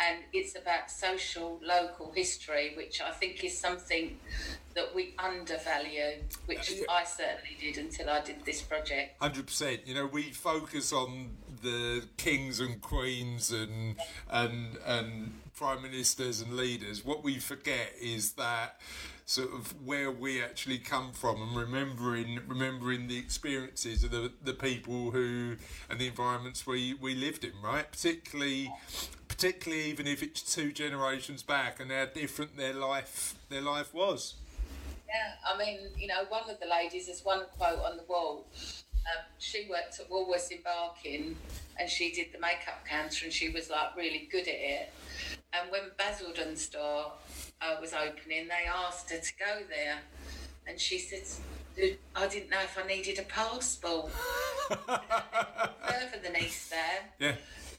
[0.00, 4.18] and it's about social local history, which I think is something
[4.74, 6.72] that we undervalue, which.
[6.88, 9.20] I certainly did until I did this project.
[9.20, 9.80] Hundred percent.
[9.86, 11.30] You know, we focus on
[11.64, 13.96] the kings and queens and
[14.30, 17.04] and and prime ministers and leaders.
[17.04, 18.80] What we forget is that
[19.26, 24.52] sort of where we actually come from and remembering remembering the experiences of the, the
[24.52, 25.56] people who
[25.88, 27.90] and the environments we, we lived in, right?
[27.90, 28.70] Particularly
[29.28, 34.34] particularly even if it's two generations back and how different their life their life was.
[35.08, 38.46] Yeah, I mean, you know, one of the ladies, there's one quote on the wall.
[39.06, 41.36] Um, she worked at Woolworths in Barking
[41.78, 44.92] and she did the makeup counter and she was like really good at it.
[45.52, 47.12] And when Basildon store
[47.60, 49.98] uh, was opening, they asked her to go there.
[50.66, 51.22] And she said,
[52.16, 54.10] I didn't know if I needed a passport.
[54.68, 57.02] Further than East there.
[57.18, 57.34] Yeah.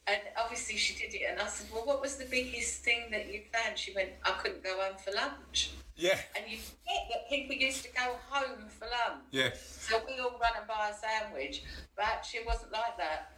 [0.08, 1.24] And obviously she did it.
[1.30, 3.78] And I said, Well, what was the biggest thing that you found?
[3.78, 5.72] She went, I couldn't go home for lunch.
[5.96, 6.18] Yeah.
[6.36, 9.24] And you forget that people used to go home for lunch.
[9.32, 9.50] Yeah.
[9.56, 11.64] So we all run and buy a sandwich,
[11.96, 13.32] but actually it wasn't like that.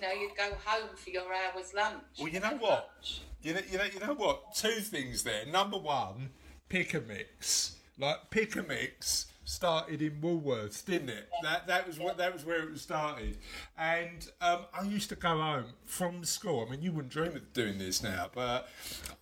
[0.00, 2.02] You know, you'd go home for your hour's lunch.
[2.18, 2.90] Well, you know what?
[3.42, 4.54] You know, you know, you know what?
[4.54, 5.46] Two things there.
[5.46, 6.30] Number one,
[6.68, 7.76] pick a mix.
[7.98, 11.28] Like pick a mix started in Woolworths, didn't it?
[11.42, 13.38] That that was what that was where it was started.
[13.78, 16.64] And um, I used to go home from school.
[16.66, 18.68] I mean, you wouldn't dream of doing this now, but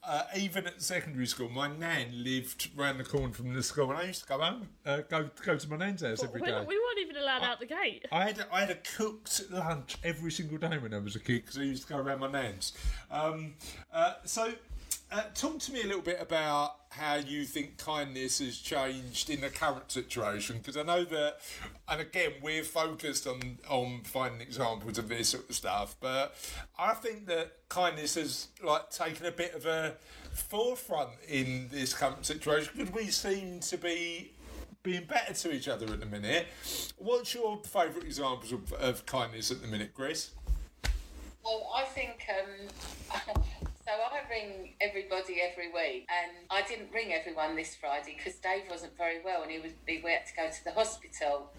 [0.05, 3.99] uh, even at secondary school, my nan lived round the corner from the school, and
[3.99, 6.79] I used to go home, uh, go go to my nan's house every We, we
[6.79, 8.07] weren't even allowed out the gate.
[8.13, 11.21] I had a, I had a cooked lunch every single day when I was a
[11.21, 12.73] kid because I used to go around my nan's.
[13.11, 13.55] Um,
[13.93, 14.53] uh, so,
[15.13, 19.43] uh, talk to me a little bit about how you think kindness has changed in
[19.43, 21.37] the current situation because I know that,
[21.89, 26.35] and again, we're focused on on finding examples of this sort of stuff, but
[26.79, 29.97] I think that kindness has like taken a bit of a
[30.33, 34.33] forefront in this current situation because we seem to be
[34.83, 36.47] being better to each other at the minute.
[36.97, 40.31] What's your favourite examples of, of kindness at the minute, Chris?
[41.45, 43.43] Well, I think um,
[43.85, 43.93] so.
[43.93, 48.97] I ring everybody every week, and I didn't ring everyone this Friday because Dave wasn't
[48.97, 51.53] very well, and he was he had to go to the hospital,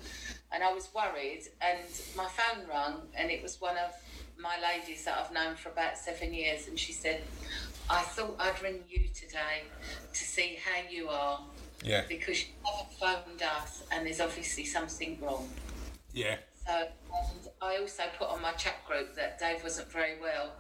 [0.51, 1.43] and I was worried.
[1.61, 1.79] And
[2.15, 3.93] my phone rang, and it was one of
[4.39, 7.23] my ladies that I've known for about seven years, and she said,
[7.89, 9.63] "I thought I'd ring you today
[10.13, 11.41] to see how you are."
[11.83, 15.49] Yeah, Because you haven't phoned us, and there's obviously something wrong.
[16.13, 20.53] yeah, So, and I also put on my chat group that Dave wasn't very well,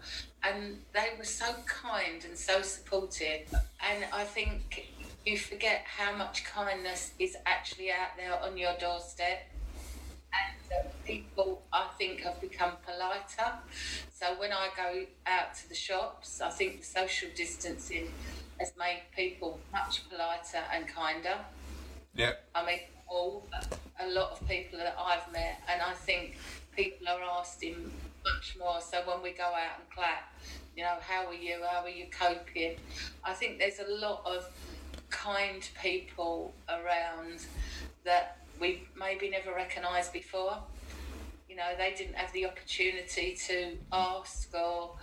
[0.43, 3.47] and they were so kind and so supportive.
[3.79, 4.89] And I think
[5.25, 9.49] you forget how much kindness is actually out there on your doorstep.
[10.33, 13.51] And people, I think, have become politer.
[14.11, 18.07] So when I go out to the shops, I think the social distancing
[18.59, 21.37] has made people much politer and kinder.
[22.15, 22.79] yeah, I mean,
[23.99, 26.37] a lot of people that I've met, and I think
[26.75, 27.91] people are asking
[28.23, 28.81] much more.
[28.81, 30.33] So when we go out and clap,
[30.75, 31.59] you know, how are you?
[31.69, 32.77] How are you coping?
[33.23, 34.49] I think there's a lot of
[35.09, 37.45] kind people around
[38.03, 40.57] that we maybe never recognised before.
[41.49, 44.95] You know, they didn't have the opportunity to ask or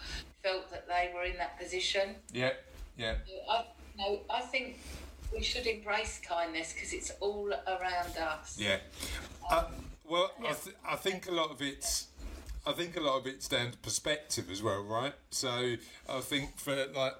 [0.42, 2.16] felt that they were in that position.
[2.32, 2.52] Yeah,
[2.96, 3.14] yeah.
[3.48, 3.64] I,
[3.96, 4.78] you know, I think
[5.32, 8.56] we should embrace kindness because it's all around us.
[8.58, 8.78] Yeah.
[9.50, 9.64] Uh,
[10.04, 12.08] well, I, th- I think a lot of it's.
[12.66, 15.14] I think a lot of it's down to perspective as well, right?
[15.30, 15.76] So
[16.08, 17.14] I think for like,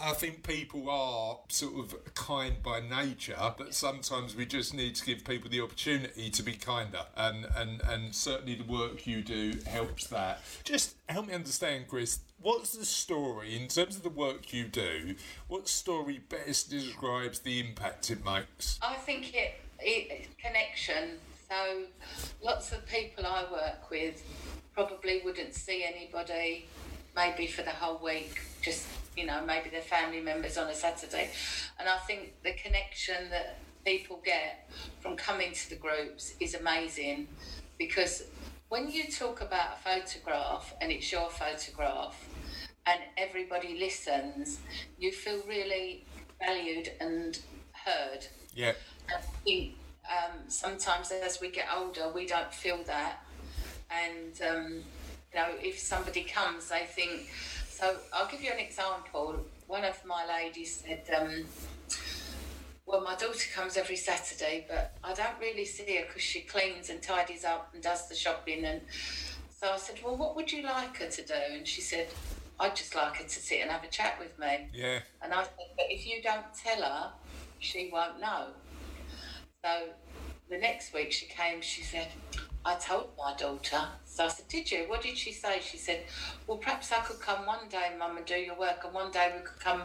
[0.00, 5.04] I think people are sort of kind by nature, but sometimes we just need to
[5.04, 9.54] give people the opportunity to be kinder, and and and certainly the work you do
[9.66, 10.40] helps that.
[10.64, 12.20] Just help me understand, Chris.
[12.42, 15.14] What's the story in terms of the work you do?
[15.48, 18.78] What story best describes the impact it makes?
[18.82, 21.18] I think it, it connection.
[21.48, 21.84] So
[22.42, 24.22] lots of people I work with
[24.76, 26.66] probably wouldn't see anybody
[27.16, 28.40] maybe for the whole week.
[28.62, 31.30] Just you know, maybe their family members on a Saturday,
[31.80, 34.68] and I think the connection that people get
[35.00, 37.28] from coming to the groups is amazing
[37.78, 38.24] because
[38.68, 42.16] when you talk about a photograph and it's your photograph
[42.86, 44.58] and everybody listens,
[44.98, 46.04] you feel really
[46.44, 47.38] valued and
[47.72, 48.26] heard.
[48.54, 48.72] Yeah.
[49.08, 49.74] I think
[50.10, 53.22] um, sometimes as we get older, we don't feel that.
[53.90, 54.72] And, um,
[55.32, 57.30] you know, if somebody comes, they think.
[57.68, 59.36] So I'll give you an example.
[59.66, 61.44] One of my ladies said, um,
[62.86, 66.88] well, my daughter comes every Saturday, but I don't really see her because she cleans
[66.88, 68.64] and tidies up and does the shopping.
[68.64, 68.80] And
[69.50, 71.34] so I said, well, what would you like her to do?
[71.52, 72.08] And she said,
[72.58, 74.68] I'd just like her to sit and have a chat with me.
[74.72, 75.00] Yeah.
[75.20, 77.10] And I said, but if you don't tell her,
[77.58, 78.46] she won't know.
[79.64, 79.88] So
[80.48, 82.08] the next week she came, she said,
[82.66, 83.80] I told my daughter.
[84.04, 84.84] So I said, Did you?
[84.88, 85.60] What did she say?
[85.62, 86.02] She said,
[86.48, 89.32] Well, perhaps I could come one day, Mum, and do your work, and one day
[89.36, 89.82] we could come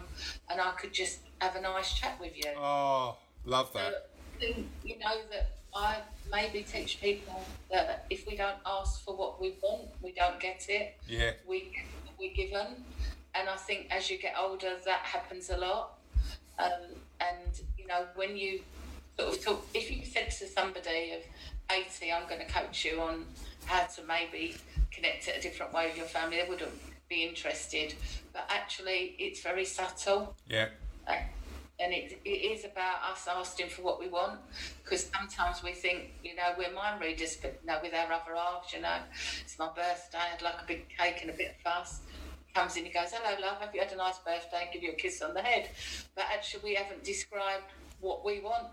[0.49, 2.51] and I could just have a nice chat with you.
[2.57, 4.09] Oh, love that.
[4.39, 4.47] So,
[4.83, 5.97] you know, that I
[6.31, 10.65] maybe teach people that if we don't ask for what we want, we don't get
[10.67, 10.97] it.
[11.07, 11.33] Yeah.
[11.47, 11.71] We,
[12.19, 12.83] we're given.
[13.35, 15.99] And I think as you get older, that happens a lot.
[16.57, 18.61] Um, and, you know, when you
[19.19, 21.21] sort of talk, if you said to somebody of
[21.73, 23.25] 80, I'm going to coach you on
[23.65, 24.55] how to maybe
[24.91, 26.71] connect it a different way with your family, they wouldn't
[27.09, 27.93] be interested.
[28.33, 30.35] But actually, it's very subtle.
[30.47, 30.69] Yeah.
[31.07, 31.15] Uh,
[31.79, 34.39] and it, it is about us asking for what we want
[34.83, 38.35] because sometimes we think, you know, we're mind readers, but you know, with our other
[38.35, 38.97] halves, you know,
[39.41, 42.01] it's my birthday, I'd like a big cake and a bit of fuss.
[42.53, 44.63] Comes in, he goes, Hello, love, have you had a nice birthday?
[44.63, 45.69] And give you a kiss on the head.
[46.15, 47.63] But actually, we haven't described
[48.01, 48.67] what we want.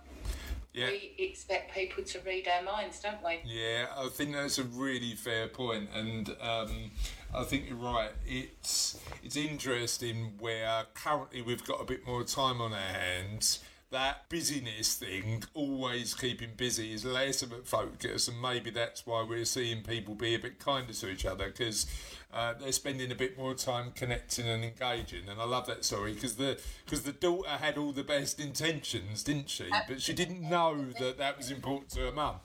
[0.78, 0.90] Yeah.
[0.90, 3.40] We expect people to read our minds, don't we?
[3.44, 6.92] Yeah, I think that's a really fair point, and um,
[7.34, 8.10] I think you're right.
[8.24, 13.58] It's it's interesting where currently we've got a bit more time on our hands.
[13.90, 19.24] That busyness thing, always keeping busy, is less of a focus, and maybe that's why
[19.26, 21.86] we're seeing people be a bit kinder to each other because
[22.30, 25.26] uh, they're spending a bit more time connecting and engaging.
[25.26, 29.22] And I love that story because the because the daughter had all the best intentions,
[29.22, 29.70] didn't she?
[29.88, 32.36] But she didn't know that that was important to her mum.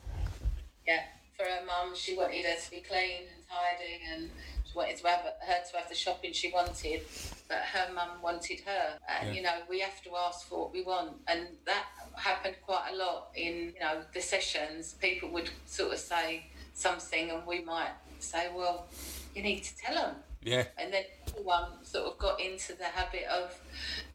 [0.86, 1.02] Yeah.
[1.36, 4.30] For her mum, she wanted her to be clean and tidy, and
[4.74, 7.02] wanted to have her to have the shopping she wanted.
[7.48, 9.34] But her mum wanted her, and Yeah.
[9.34, 12.96] you know we have to ask for what we want, and that happened quite a
[12.96, 14.94] lot in you know the sessions.
[14.94, 18.86] People would sort of say something, and we might say, "Well,
[19.34, 23.24] you need to tell them." Yeah, And then everyone sort of got into the habit
[23.24, 23.58] of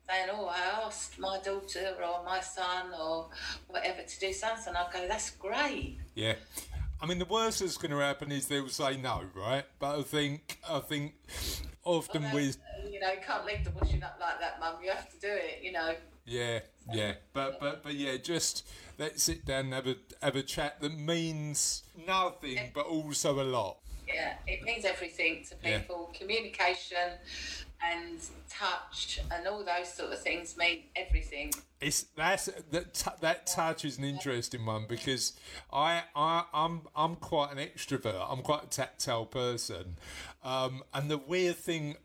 [0.08, 3.32] saying, Oh, I asked my daughter or my son or
[3.68, 4.76] whatever to do something.
[4.76, 5.98] I go, That's great.
[6.14, 6.36] yeah.
[7.02, 9.64] I mean, the worst that's going to happen is they'll say no, right?
[9.80, 11.14] But I think I think
[11.84, 12.58] often Although, with
[12.92, 14.76] you know, you can't leave the washing up like that, mum.
[14.84, 15.96] You have to do it, you know.
[16.26, 16.60] Yeah,
[16.94, 20.82] yeah, but but but yeah, just let's sit down and have a have a chat
[20.82, 23.78] that means nothing, but also a lot.
[24.08, 25.80] Yeah, it means everything to Yeah.
[25.80, 26.12] people.
[26.18, 27.14] Communication
[27.84, 28.20] and
[28.50, 31.52] touch and all those sort of things mean everything.
[31.82, 35.34] It's that's that t- that touch is an interesting one because
[35.72, 38.26] I I I'm I'm quite an extrovert.
[38.30, 39.96] I'm quite a tactile person,
[40.44, 41.96] um, and the weird thing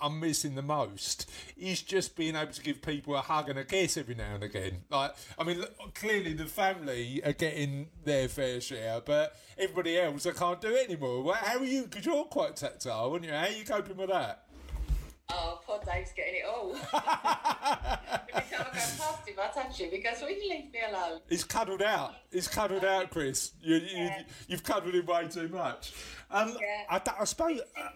[0.00, 3.64] I'm missing the most is just being able to give people a hug and a
[3.64, 4.82] kiss every now and again.
[4.88, 10.30] Like I mean, clearly the family are getting their fair share, but everybody else I
[10.30, 11.34] can't do it anymore.
[11.34, 11.84] How are you?
[11.84, 13.32] Because you're quite tactile, aren't you?
[13.32, 14.44] How are you coping with that?
[15.34, 16.72] Oh, poor Dave's getting it all.
[16.74, 19.90] Every time I go past him, I touch him.
[19.90, 22.14] He goes, "Will you leave me alone?" He's cuddled out.
[22.30, 23.52] He's cuddled out, Chris.
[23.62, 24.22] You, you, Yeah.
[24.48, 25.92] You've cuddled him way too much.
[26.30, 26.84] Um, Yeah.
[26.90, 27.60] I, I suppose.
[27.76, 27.88] Uh,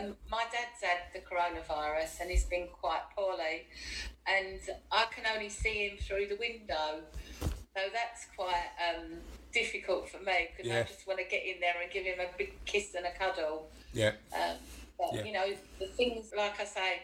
[0.00, 3.66] Um, my dad's had the coronavirus and he's been quite poorly,
[4.26, 4.58] and
[4.90, 7.02] I can only see him through the window.
[7.40, 9.12] So that's quite um,
[9.52, 10.80] difficult for me because Yeah.
[10.80, 13.12] I just want to get in there and give him a big kiss and a
[13.12, 13.70] cuddle.
[13.92, 14.12] yeah.
[14.32, 14.56] Um,
[14.98, 15.24] but Yeah.
[15.24, 17.02] you know, the things like I say,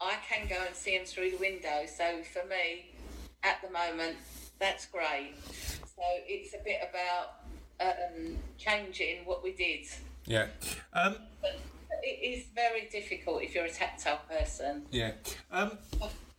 [0.00, 1.86] I can go and see them through the window.
[1.86, 2.86] So for me,
[3.42, 4.16] at the moment,
[4.58, 5.34] that's great.
[5.44, 7.40] So it's a bit about
[7.80, 9.86] um, changing what we did.
[10.26, 10.48] Yeah.
[10.92, 11.58] Um, But
[12.02, 12.06] it
[12.38, 14.86] is very difficult if you're a tactile person.
[14.90, 15.12] yeah.
[15.50, 15.78] Um,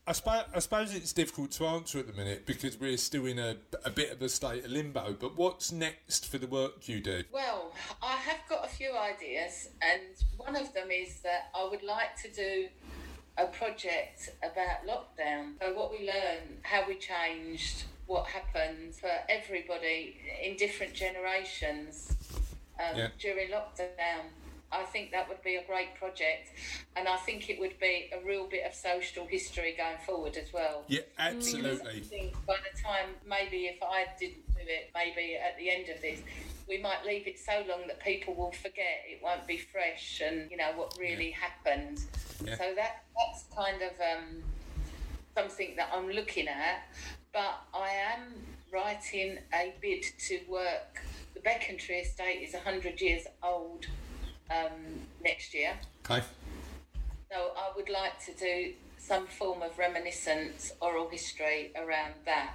[0.08, 3.38] I suppose, I suppose it's difficult to answer at the minute because we're still in
[3.38, 5.14] a, a bit of a state of limbo.
[5.20, 7.24] But what's next for the work you do?
[7.34, 10.02] Well, I have got a few ideas, and
[10.38, 12.68] one of them is that I would like to do
[13.38, 15.60] a project about lockdown.
[15.62, 22.16] So, what we learned, how we changed, what happened for everybody in different generations
[22.80, 23.08] um, Yeah.
[23.20, 24.22] during lockdown.
[24.72, 26.52] I think that would be a great project,
[26.96, 30.52] and I think it would be a real bit of social history going forward as
[30.52, 30.84] well.
[30.88, 32.02] Yeah, I absolutely.
[32.02, 36.02] think by the time, maybe if I didn't do it, maybe at the end of
[36.02, 36.20] this,
[36.68, 39.06] we might leave it so long that people will forget.
[39.08, 42.02] It won't be fresh, and you know what really happened.
[42.44, 42.58] Yeah.
[42.58, 44.44] So that that's kind of um,
[45.34, 46.84] something that I'm looking at.
[47.32, 48.34] But I am
[48.74, 51.02] writing a bid to work.
[51.36, 53.88] The Becontree estate is hundred years old
[54.52, 55.74] um, next year.
[56.06, 56.24] Okay.
[57.32, 62.54] So I would like to do some form of reminiscence, oral history around that.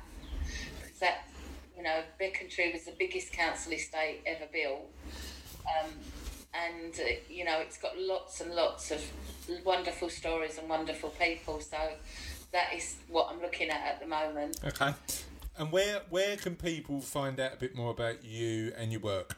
[0.80, 1.28] Because that,
[1.76, 4.90] you know, Becontree was the biggest council estate ever built.
[5.66, 5.90] Um,
[6.54, 9.02] and, uh, you know, it's got lots and lots of
[9.64, 11.60] wonderful stories and wonderful people.
[11.60, 11.78] So
[12.52, 14.58] that is what I'm looking at at the moment.
[14.64, 14.94] Okay.
[15.58, 19.36] And where where can people find out a bit more about you and your work?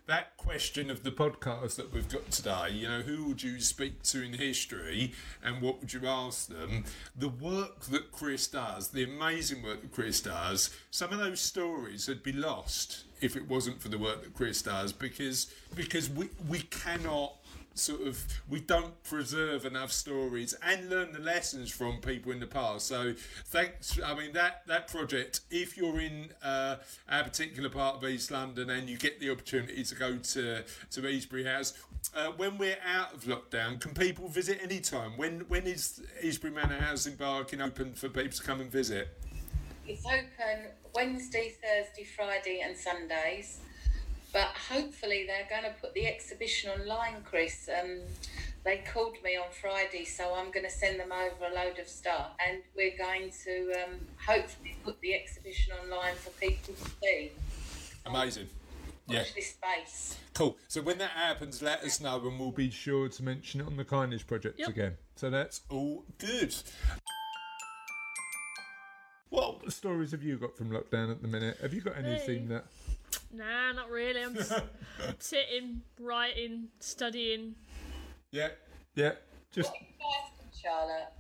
[0.07, 4.03] that question of the podcast that we've got today, you know, who would you speak
[4.03, 6.85] to in history and what would you ask them?
[7.17, 12.09] The work that Chris does, the amazing work that Chris does, some of those stories
[12.09, 15.47] would be lost if it wasn't for the work that Chris does because
[15.77, 17.37] because we we cannot
[17.75, 18.19] sort of
[18.49, 22.87] we don't preserve enough stories and learn the lessons from people in the past.
[22.87, 23.15] So
[23.47, 26.77] thanks i mean that that project if you're in uh,
[27.09, 31.01] our particular part of east london and you get the opportunity to go to to
[31.03, 31.75] eastbury house
[32.15, 35.17] uh, when we're out of lockdown can people visit anytime?
[35.17, 39.09] When when is eastbury manor house in Barking open for people to come and visit?
[39.87, 43.59] It's open Wednesday, Thursday, Friday, and Sundays.
[44.33, 47.69] But hopefully they're going to put the exhibition online, Chris.
[47.69, 47.99] Um,
[48.65, 51.89] they called me on Friday, so I'm going to send them over a load of
[51.89, 57.33] stuff, and we're going to um, hopefully put the exhibition online for people to see.
[58.07, 58.49] amazing
[59.09, 60.17] yeah Watch this space.
[60.33, 60.57] Cool.
[60.69, 63.77] So when that happens, let us know, and we'll be sure to mention it on
[63.77, 64.69] the Kindness Project Yep.
[64.69, 64.95] again.
[65.17, 66.55] So that's all good.
[69.29, 71.59] What stories have you got from lockdown at the minute?
[71.63, 72.55] Have you got anything Hey.
[72.55, 72.65] that?
[73.33, 74.23] Nah, not really.
[74.23, 74.53] I'm just
[75.19, 77.55] sitting, writing, studying.
[78.31, 78.49] Yeah,
[78.95, 79.13] yeah.
[79.51, 81.13] Just What are you asking, Charlotte?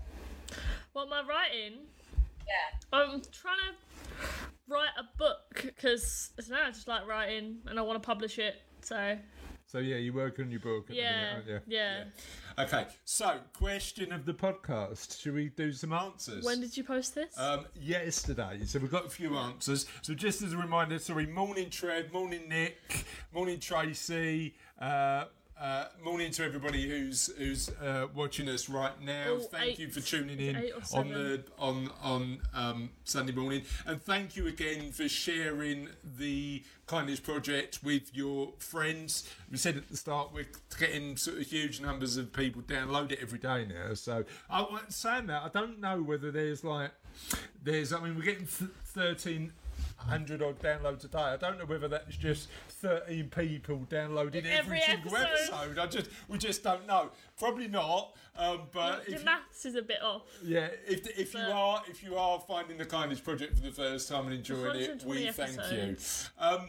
[0.93, 1.79] What am I writing?
[2.47, 2.99] Yeah.
[2.99, 4.27] I'm trying to
[4.69, 8.63] write a book because now I just like writing and I want to publish it.
[8.83, 9.17] So
[9.73, 11.79] so yeah, you work on your book at yeah, the minute, aren't you?
[11.79, 12.05] yeah.
[12.59, 12.87] Okay.
[13.07, 15.19] So question of the podcast.
[15.19, 16.45] Should we do some answers?
[16.45, 17.39] When did you post this?
[17.39, 19.87] Um, yesterday, so we've got a few answers.
[20.03, 25.25] So just as a reminder, sorry, morning Trev, morning Nick, morning Tracy, uh,
[25.61, 29.25] uh, morning to everybody who's who's uh, watching us right now.
[29.29, 30.57] Oh, thank eight- you for tuning in
[30.93, 35.89] on the on on um, Sunday morning, and thank you again for sharing
[36.19, 39.29] the kindness project with your friends.
[39.51, 40.49] We said at the start we're
[40.79, 43.95] getting sort of huge numbers of people download it every day now.
[43.95, 46.91] So I was saying that I don't know whether there's like
[47.63, 48.71] there's, I mean, we're getting th-
[50.07, 51.19] 1,300 odd downloads a day.
[51.19, 55.53] I don't know whether that's just 13 people downloading every, Every single episode.
[55.55, 55.79] episode.
[55.79, 57.11] I just, we just don't know.
[57.39, 58.17] Probably not.
[58.37, 60.23] Um, but the maths is a bit off.
[60.43, 64.09] yeah, if if you are if you are finding the Kindness Project for the first
[64.09, 65.97] time and enjoying it, 120 we thank you.
[66.39, 66.69] Um,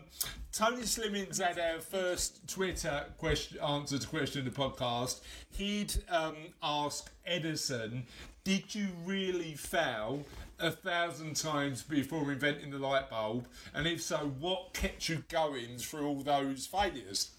[0.52, 5.22] Tony Slimmins had our first Twitter question answer to question in the podcast.
[5.52, 8.08] He'd um, ask Edison,
[8.44, 10.26] "Did you really fail?"
[10.64, 15.78] A thousand times before inventing the light bulb, and if so, what kept you going
[15.78, 17.32] through all those failures?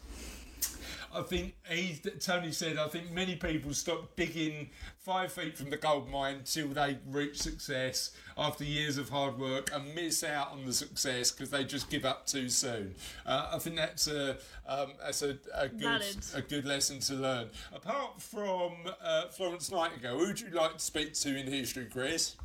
[1.14, 4.68] I think he, Tony said, I think many people stop digging
[4.98, 9.70] five feet from the gold mine till they reach success after years of hard work
[9.72, 12.94] and miss out on the success because they just give up too soon.
[13.24, 14.36] Uh, I think that's a
[14.68, 16.26] um, that's a, a good Valid.
[16.34, 17.48] a good lesson to learn.
[17.72, 18.72] Apart from
[19.02, 22.36] uh, Florence Nightingale, who would you like to speak to in history, Chris?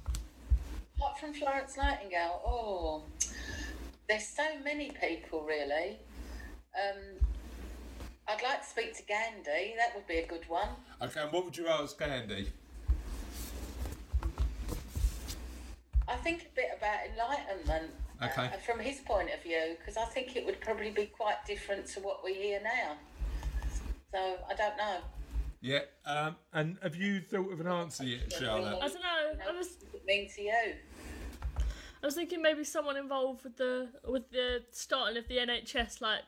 [0.99, 3.03] Apart from Florence Nightingale, oh,
[4.09, 5.97] there's so many people really.
[6.75, 7.25] Um,
[8.27, 9.75] I'd like to speak to Gandhi.
[9.77, 10.67] That would be a good one.
[11.01, 12.49] Okay, and what would you ask Gandhi?
[16.05, 18.47] I think a bit about enlightenment Okay.
[18.47, 21.85] uh, from his point of view, because I think it would probably be quite different
[21.93, 22.97] to what we hear now.
[24.11, 24.97] So I don't know.
[25.61, 28.77] Yeah, um, and have you thought of an answer yet, Charlotte?
[28.81, 29.45] I don't know.
[29.49, 30.73] I was What does it mean to you?
[32.01, 36.21] I was thinking maybe someone involved with the with the starting of the NHS, like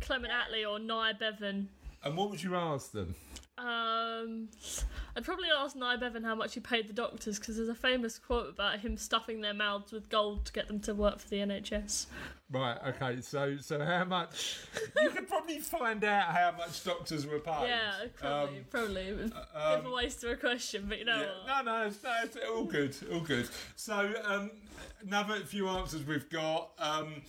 [0.00, 1.68] Clement Attlee or Nye Bevan.
[2.02, 3.14] And what would you ask them?
[3.56, 4.48] Um,
[5.16, 8.18] I'd probably ask Nye Bevan how much he paid the doctors because there's a famous
[8.18, 11.36] quote about him stuffing their mouths with gold to get them to work for the
[11.36, 12.06] NHS.
[12.50, 12.76] Right.
[12.88, 13.20] Okay.
[13.20, 14.58] So, so how much?
[15.00, 17.68] you could probably find out how much doctors were paid.
[17.68, 19.02] Yeah, probably, Um, probably.
[19.02, 21.54] It was um, giveaways to a question, but you know yeah.
[21.54, 21.64] what?
[21.64, 23.48] No, no, it's, no, it's all good, all good.
[23.76, 24.50] So, um,
[25.06, 26.70] another few answers we've got.
[26.78, 27.22] Um,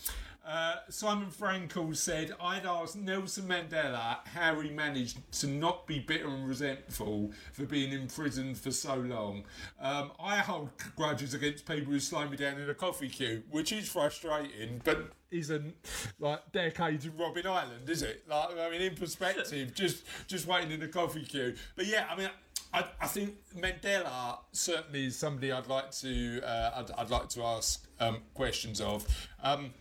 [0.45, 6.27] uh, Simon Frankel said, I'd ask Nelson Mandela how he managed to not be bitter
[6.27, 9.43] and resentful for being imprisoned for so long.
[9.79, 13.71] Um, I hold grudges against people who slow me down in a coffee queue, which
[13.71, 15.75] is frustrating, but isn't
[16.19, 18.23] like decades in Robben Island, is it?
[18.27, 21.55] Like, I mean, in perspective, just just waiting in the coffee queue.
[21.75, 22.29] But yeah, I mean,
[22.71, 27.43] I, I think Mandela certainly is somebody I'd like to uh, I'd, I'd like to
[27.43, 29.07] ask um, questions of.
[29.41, 29.71] Um,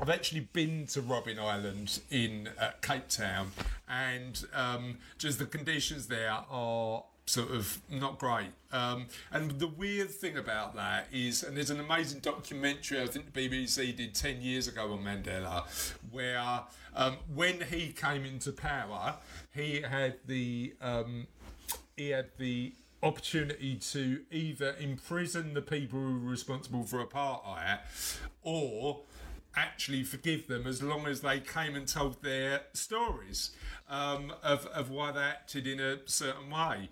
[0.00, 3.52] I've actually been to Robben Island in uh, Cape Town,
[3.88, 8.50] and um, just the conditions there are sort of not great.
[8.72, 13.32] Um, and the weird thing about that is, and there's an amazing documentary I think
[13.32, 15.64] the BBC did 10 years ago on Mandela,
[16.10, 16.62] where
[16.94, 19.14] um, when he came into power,
[19.54, 21.26] he had the um,
[21.96, 27.78] he had the opportunity to either imprison the people who were responsible for apartheid
[28.42, 29.02] or
[29.56, 33.50] actually forgive them as long as they came and told their stories
[33.88, 36.88] um, of, of why they acted in a certain way.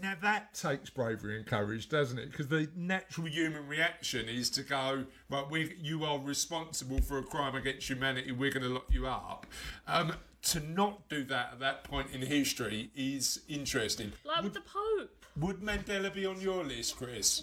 [0.00, 2.30] Now that takes bravery and courage, doesn't it?
[2.30, 7.22] Because the natural human reaction is to go, right, we, you are responsible for a
[7.22, 9.46] crime against humanity, we're going to lock you up.
[9.86, 14.12] Um, to not do that at that point in history is interesting.
[14.24, 15.10] Like with the Pope.
[15.38, 17.42] Would Mandela be on your list, Chris?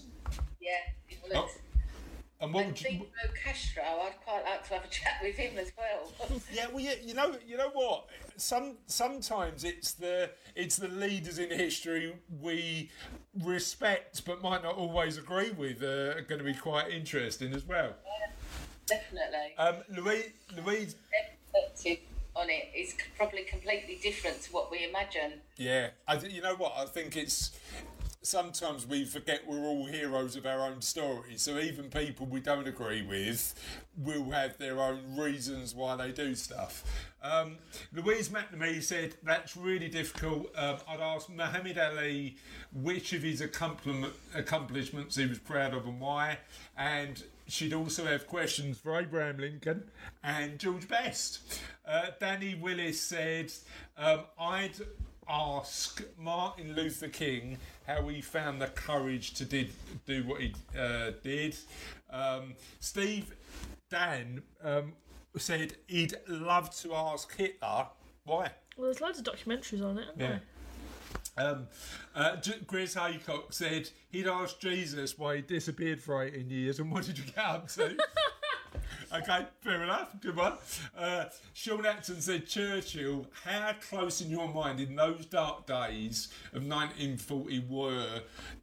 [0.59, 0.71] Yeah,
[1.09, 1.35] it would.
[1.35, 1.49] Oh,
[2.43, 3.05] And what And would you?
[3.41, 6.11] Castro, I'd quite like to have a chat with him as well.
[6.51, 8.07] Yeah, well, yeah, you know, you know what?
[8.35, 12.91] Some sometimes it's the it's the leaders in history we
[13.41, 15.81] respect, but might not always agree with.
[15.81, 17.93] Uh, are going to be quite interesting as well.
[18.85, 19.55] Definitely.
[19.57, 20.95] Um, Louise, Louise,
[21.53, 25.33] perspective on it is probably completely different to what we imagine.
[25.55, 26.73] yeah, I, you know what?
[26.75, 27.51] I think it's
[28.23, 31.35] sometimes we forget we're all heroes of our own story.
[31.37, 33.53] So even people we don't agree with
[33.97, 36.83] will have their own reasons why they do stuff.
[37.21, 37.57] Um,
[37.93, 40.47] Louise McNamee said that's really difficult.
[40.55, 42.37] Um, I'd ask Muhammad Ali
[42.73, 46.39] which of his accomplishments he was proud of and why.
[46.77, 49.83] And she'd also have questions for Abraham Lincoln
[50.23, 51.61] and George Best.
[51.85, 53.51] Uh, Danny Willis said,
[53.97, 54.75] um, I'd
[55.27, 57.57] ask Martin Luther King
[57.87, 59.69] how he found the courage to did,
[60.05, 61.55] do what he uh, did.
[62.09, 63.35] Um, Steve
[63.89, 64.93] Dan um,
[65.37, 67.87] said he'd love to ask Hitler
[68.25, 68.51] why.
[68.77, 70.07] Well, there's loads of documentaries on it.
[70.07, 70.27] aren't Yeah.
[70.27, 70.41] there?
[71.35, 71.67] Um,
[72.15, 77.05] uh, Chris Haycock said he'd asked Jesus why he disappeared for 18 years and what
[77.05, 77.97] did you get up to?
[79.13, 80.19] Okay, fair enough.
[80.21, 80.53] Good one.
[80.97, 86.65] Uh, Sean Atson said, Churchill, how close in your mind in those dark days of
[86.65, 88.21] 1940 were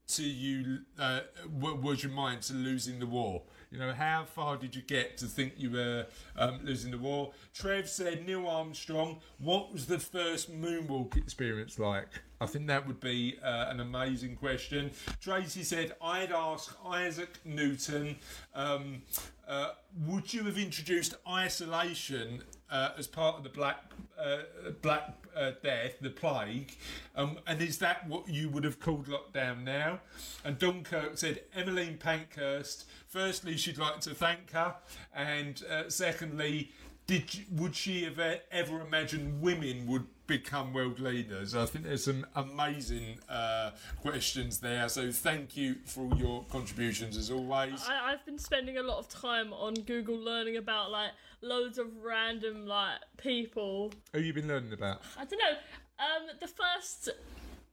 [0.08, 1.20] to you, uh,
[1.54, 3.42] was your mind to losing the war?
[3.70, 7.30] You know, how far did you get to think you were um, losing the war?
[7.54, 12.08] Trev said, Neil Armstrong, what was the first moonwalk experience like?
[12.40, 14.90] I think that would be uh, an amazing question.
[15.20, 18.16] Tracy said, I'd ask Isaac Newton,
[18.54, 19.02] um,
[19.50, 19.72] uh,
[20.06, 22.40] would you have introduced isolation
[22.70, 23.82] uh, as part of the Black
[24.16, 24.38] uh,
[24.80, 26.76] Black uh, Death, the plague?
[27.16, 30.00] Um, and is that what you would have called lockdown now?
[30.44, 34.76] And Dunkirk said, Emmeline Pankhurst, firstly, she'd like to thank her,
[35.12, 36.70] and uh, secondly,
[37.08, 38.20] did would she have
[38.52, 41.56] ever imagined women would become world leaders?
[41.56, 44.88] I think there's some amazing uh, questions there.
[44.88, 47.84] So thank you for all your contributions as always.
[47.88, 51.10] I, I've been spending a lot of time on Google learning about like
[51.42, 53.92] loads of random like people.
[54.12, 55.02] Who you been learning about?
[55.18, 55.56] I don't know.
[55.98, 57.10] Um, the first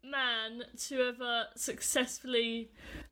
[0.04, 2.72] man to ever successfully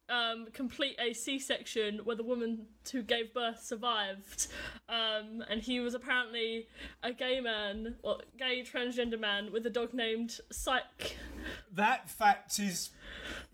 [0.10, 4.48] um, complete a C-section where the woman who gave birth survived,
[4.90, 6.68] um, and he was apparently
[7.04, 11.16] a gay man, or gay transgender man with a dog named Psyche.
[11.74, 12.92] That fact is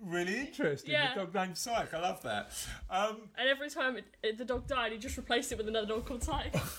[0.02, 0.92] really interesting.
[0.92, 1.14] Yeah.
[1.14, 1.96] The dog named Psyche.
[1.96, 2.52] I love that.
[2.90, 5.88] Um, And every time it, it, the dog died, he just replaced it with another
[5.88, 6.60] dog called Psyche.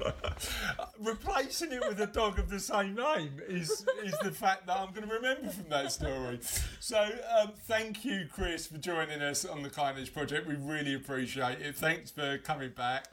[1.00, 4.92] replacing it with a dog of the same name is is the fact that I'm
[4.92, 6.40] going to remember from that story.
[6.78, 10.46] So um, thank you, Chris, for joining us on the Kindness Project.
[10.46, 11.76] We really appreciate it.
[11.76, 13.06] Thanks for coming back.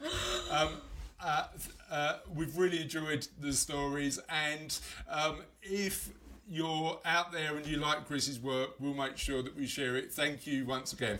[0.50, 0.68] Um,
[1.20, 1.44] uh,
[1.90, 4.78] uh, we've really enjoyed the stories, and
[5.08, 6.10] um, if
[6.48, 10.12] you're out there and you like Chris's work, we'll make sure that we share it.
[10.12, 11.18] Thank you once again.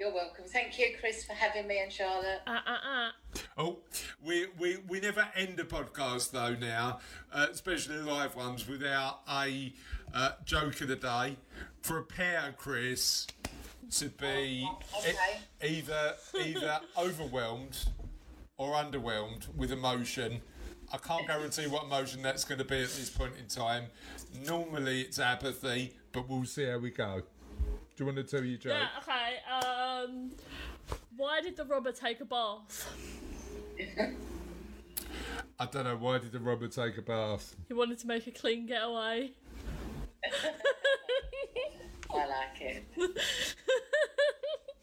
[0.00, 0.44] You're welcome.
[0.46, 2.40] Thank you, Chris, for having me and Charlotte.
[2.46, 3.10] uh, uh, uh.
[3.58, 3.80] Oh,
[4.24, 9.74] we, we, we never end a podcast though now, uh, especially live ones, without a
[10.14, 11.36] uh, joke of the day.
[11.82, 13.26] Prepare Chris
[13.90, 14.66] to be
[15.00, 15.14] Okay.
[15.62, 17.78] e- either either overwhelmed
[18.56, 20.40] or underwhelmed with emotion.
[20.90, 23.84] I can't guarantee what emotion that's going to be at this point in time.
[24.46, 27.22] Normally it's apathy, but we'll see how we go.
[28.00, 28.72] Do you want to tell your joke?
[28.72, 30.06] Yeah, okay.
[30.06, 30.30] Um,
[31.18, 32.90] why did the robber take a bath?
[35.58, 35.98] I don't know.
[35.98, 37.54] Why did the robber take a bath?
[37.68, 39.32] He wanted to make a clean getaway.
[42.10, 42.86] I like it.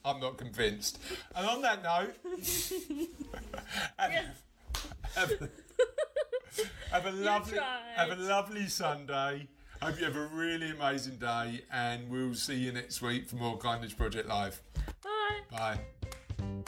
[0.06, 1.00] I'm not convinced.
[1.36, 2.14] And on that note,
[3.98, 4.12] have,
[5.16, 5.50] have,
[6.92, 7.58] have a lovely
[7.96, 9.48] have a lovely Sunday.
[9.82, 13.58] Hope you have a really amazing day, and we'll see you next week for more
[13.58, 14.62] Kindness Project Live.
[15.04, 15.80] Bye.
[16.40, 16.68] Bye.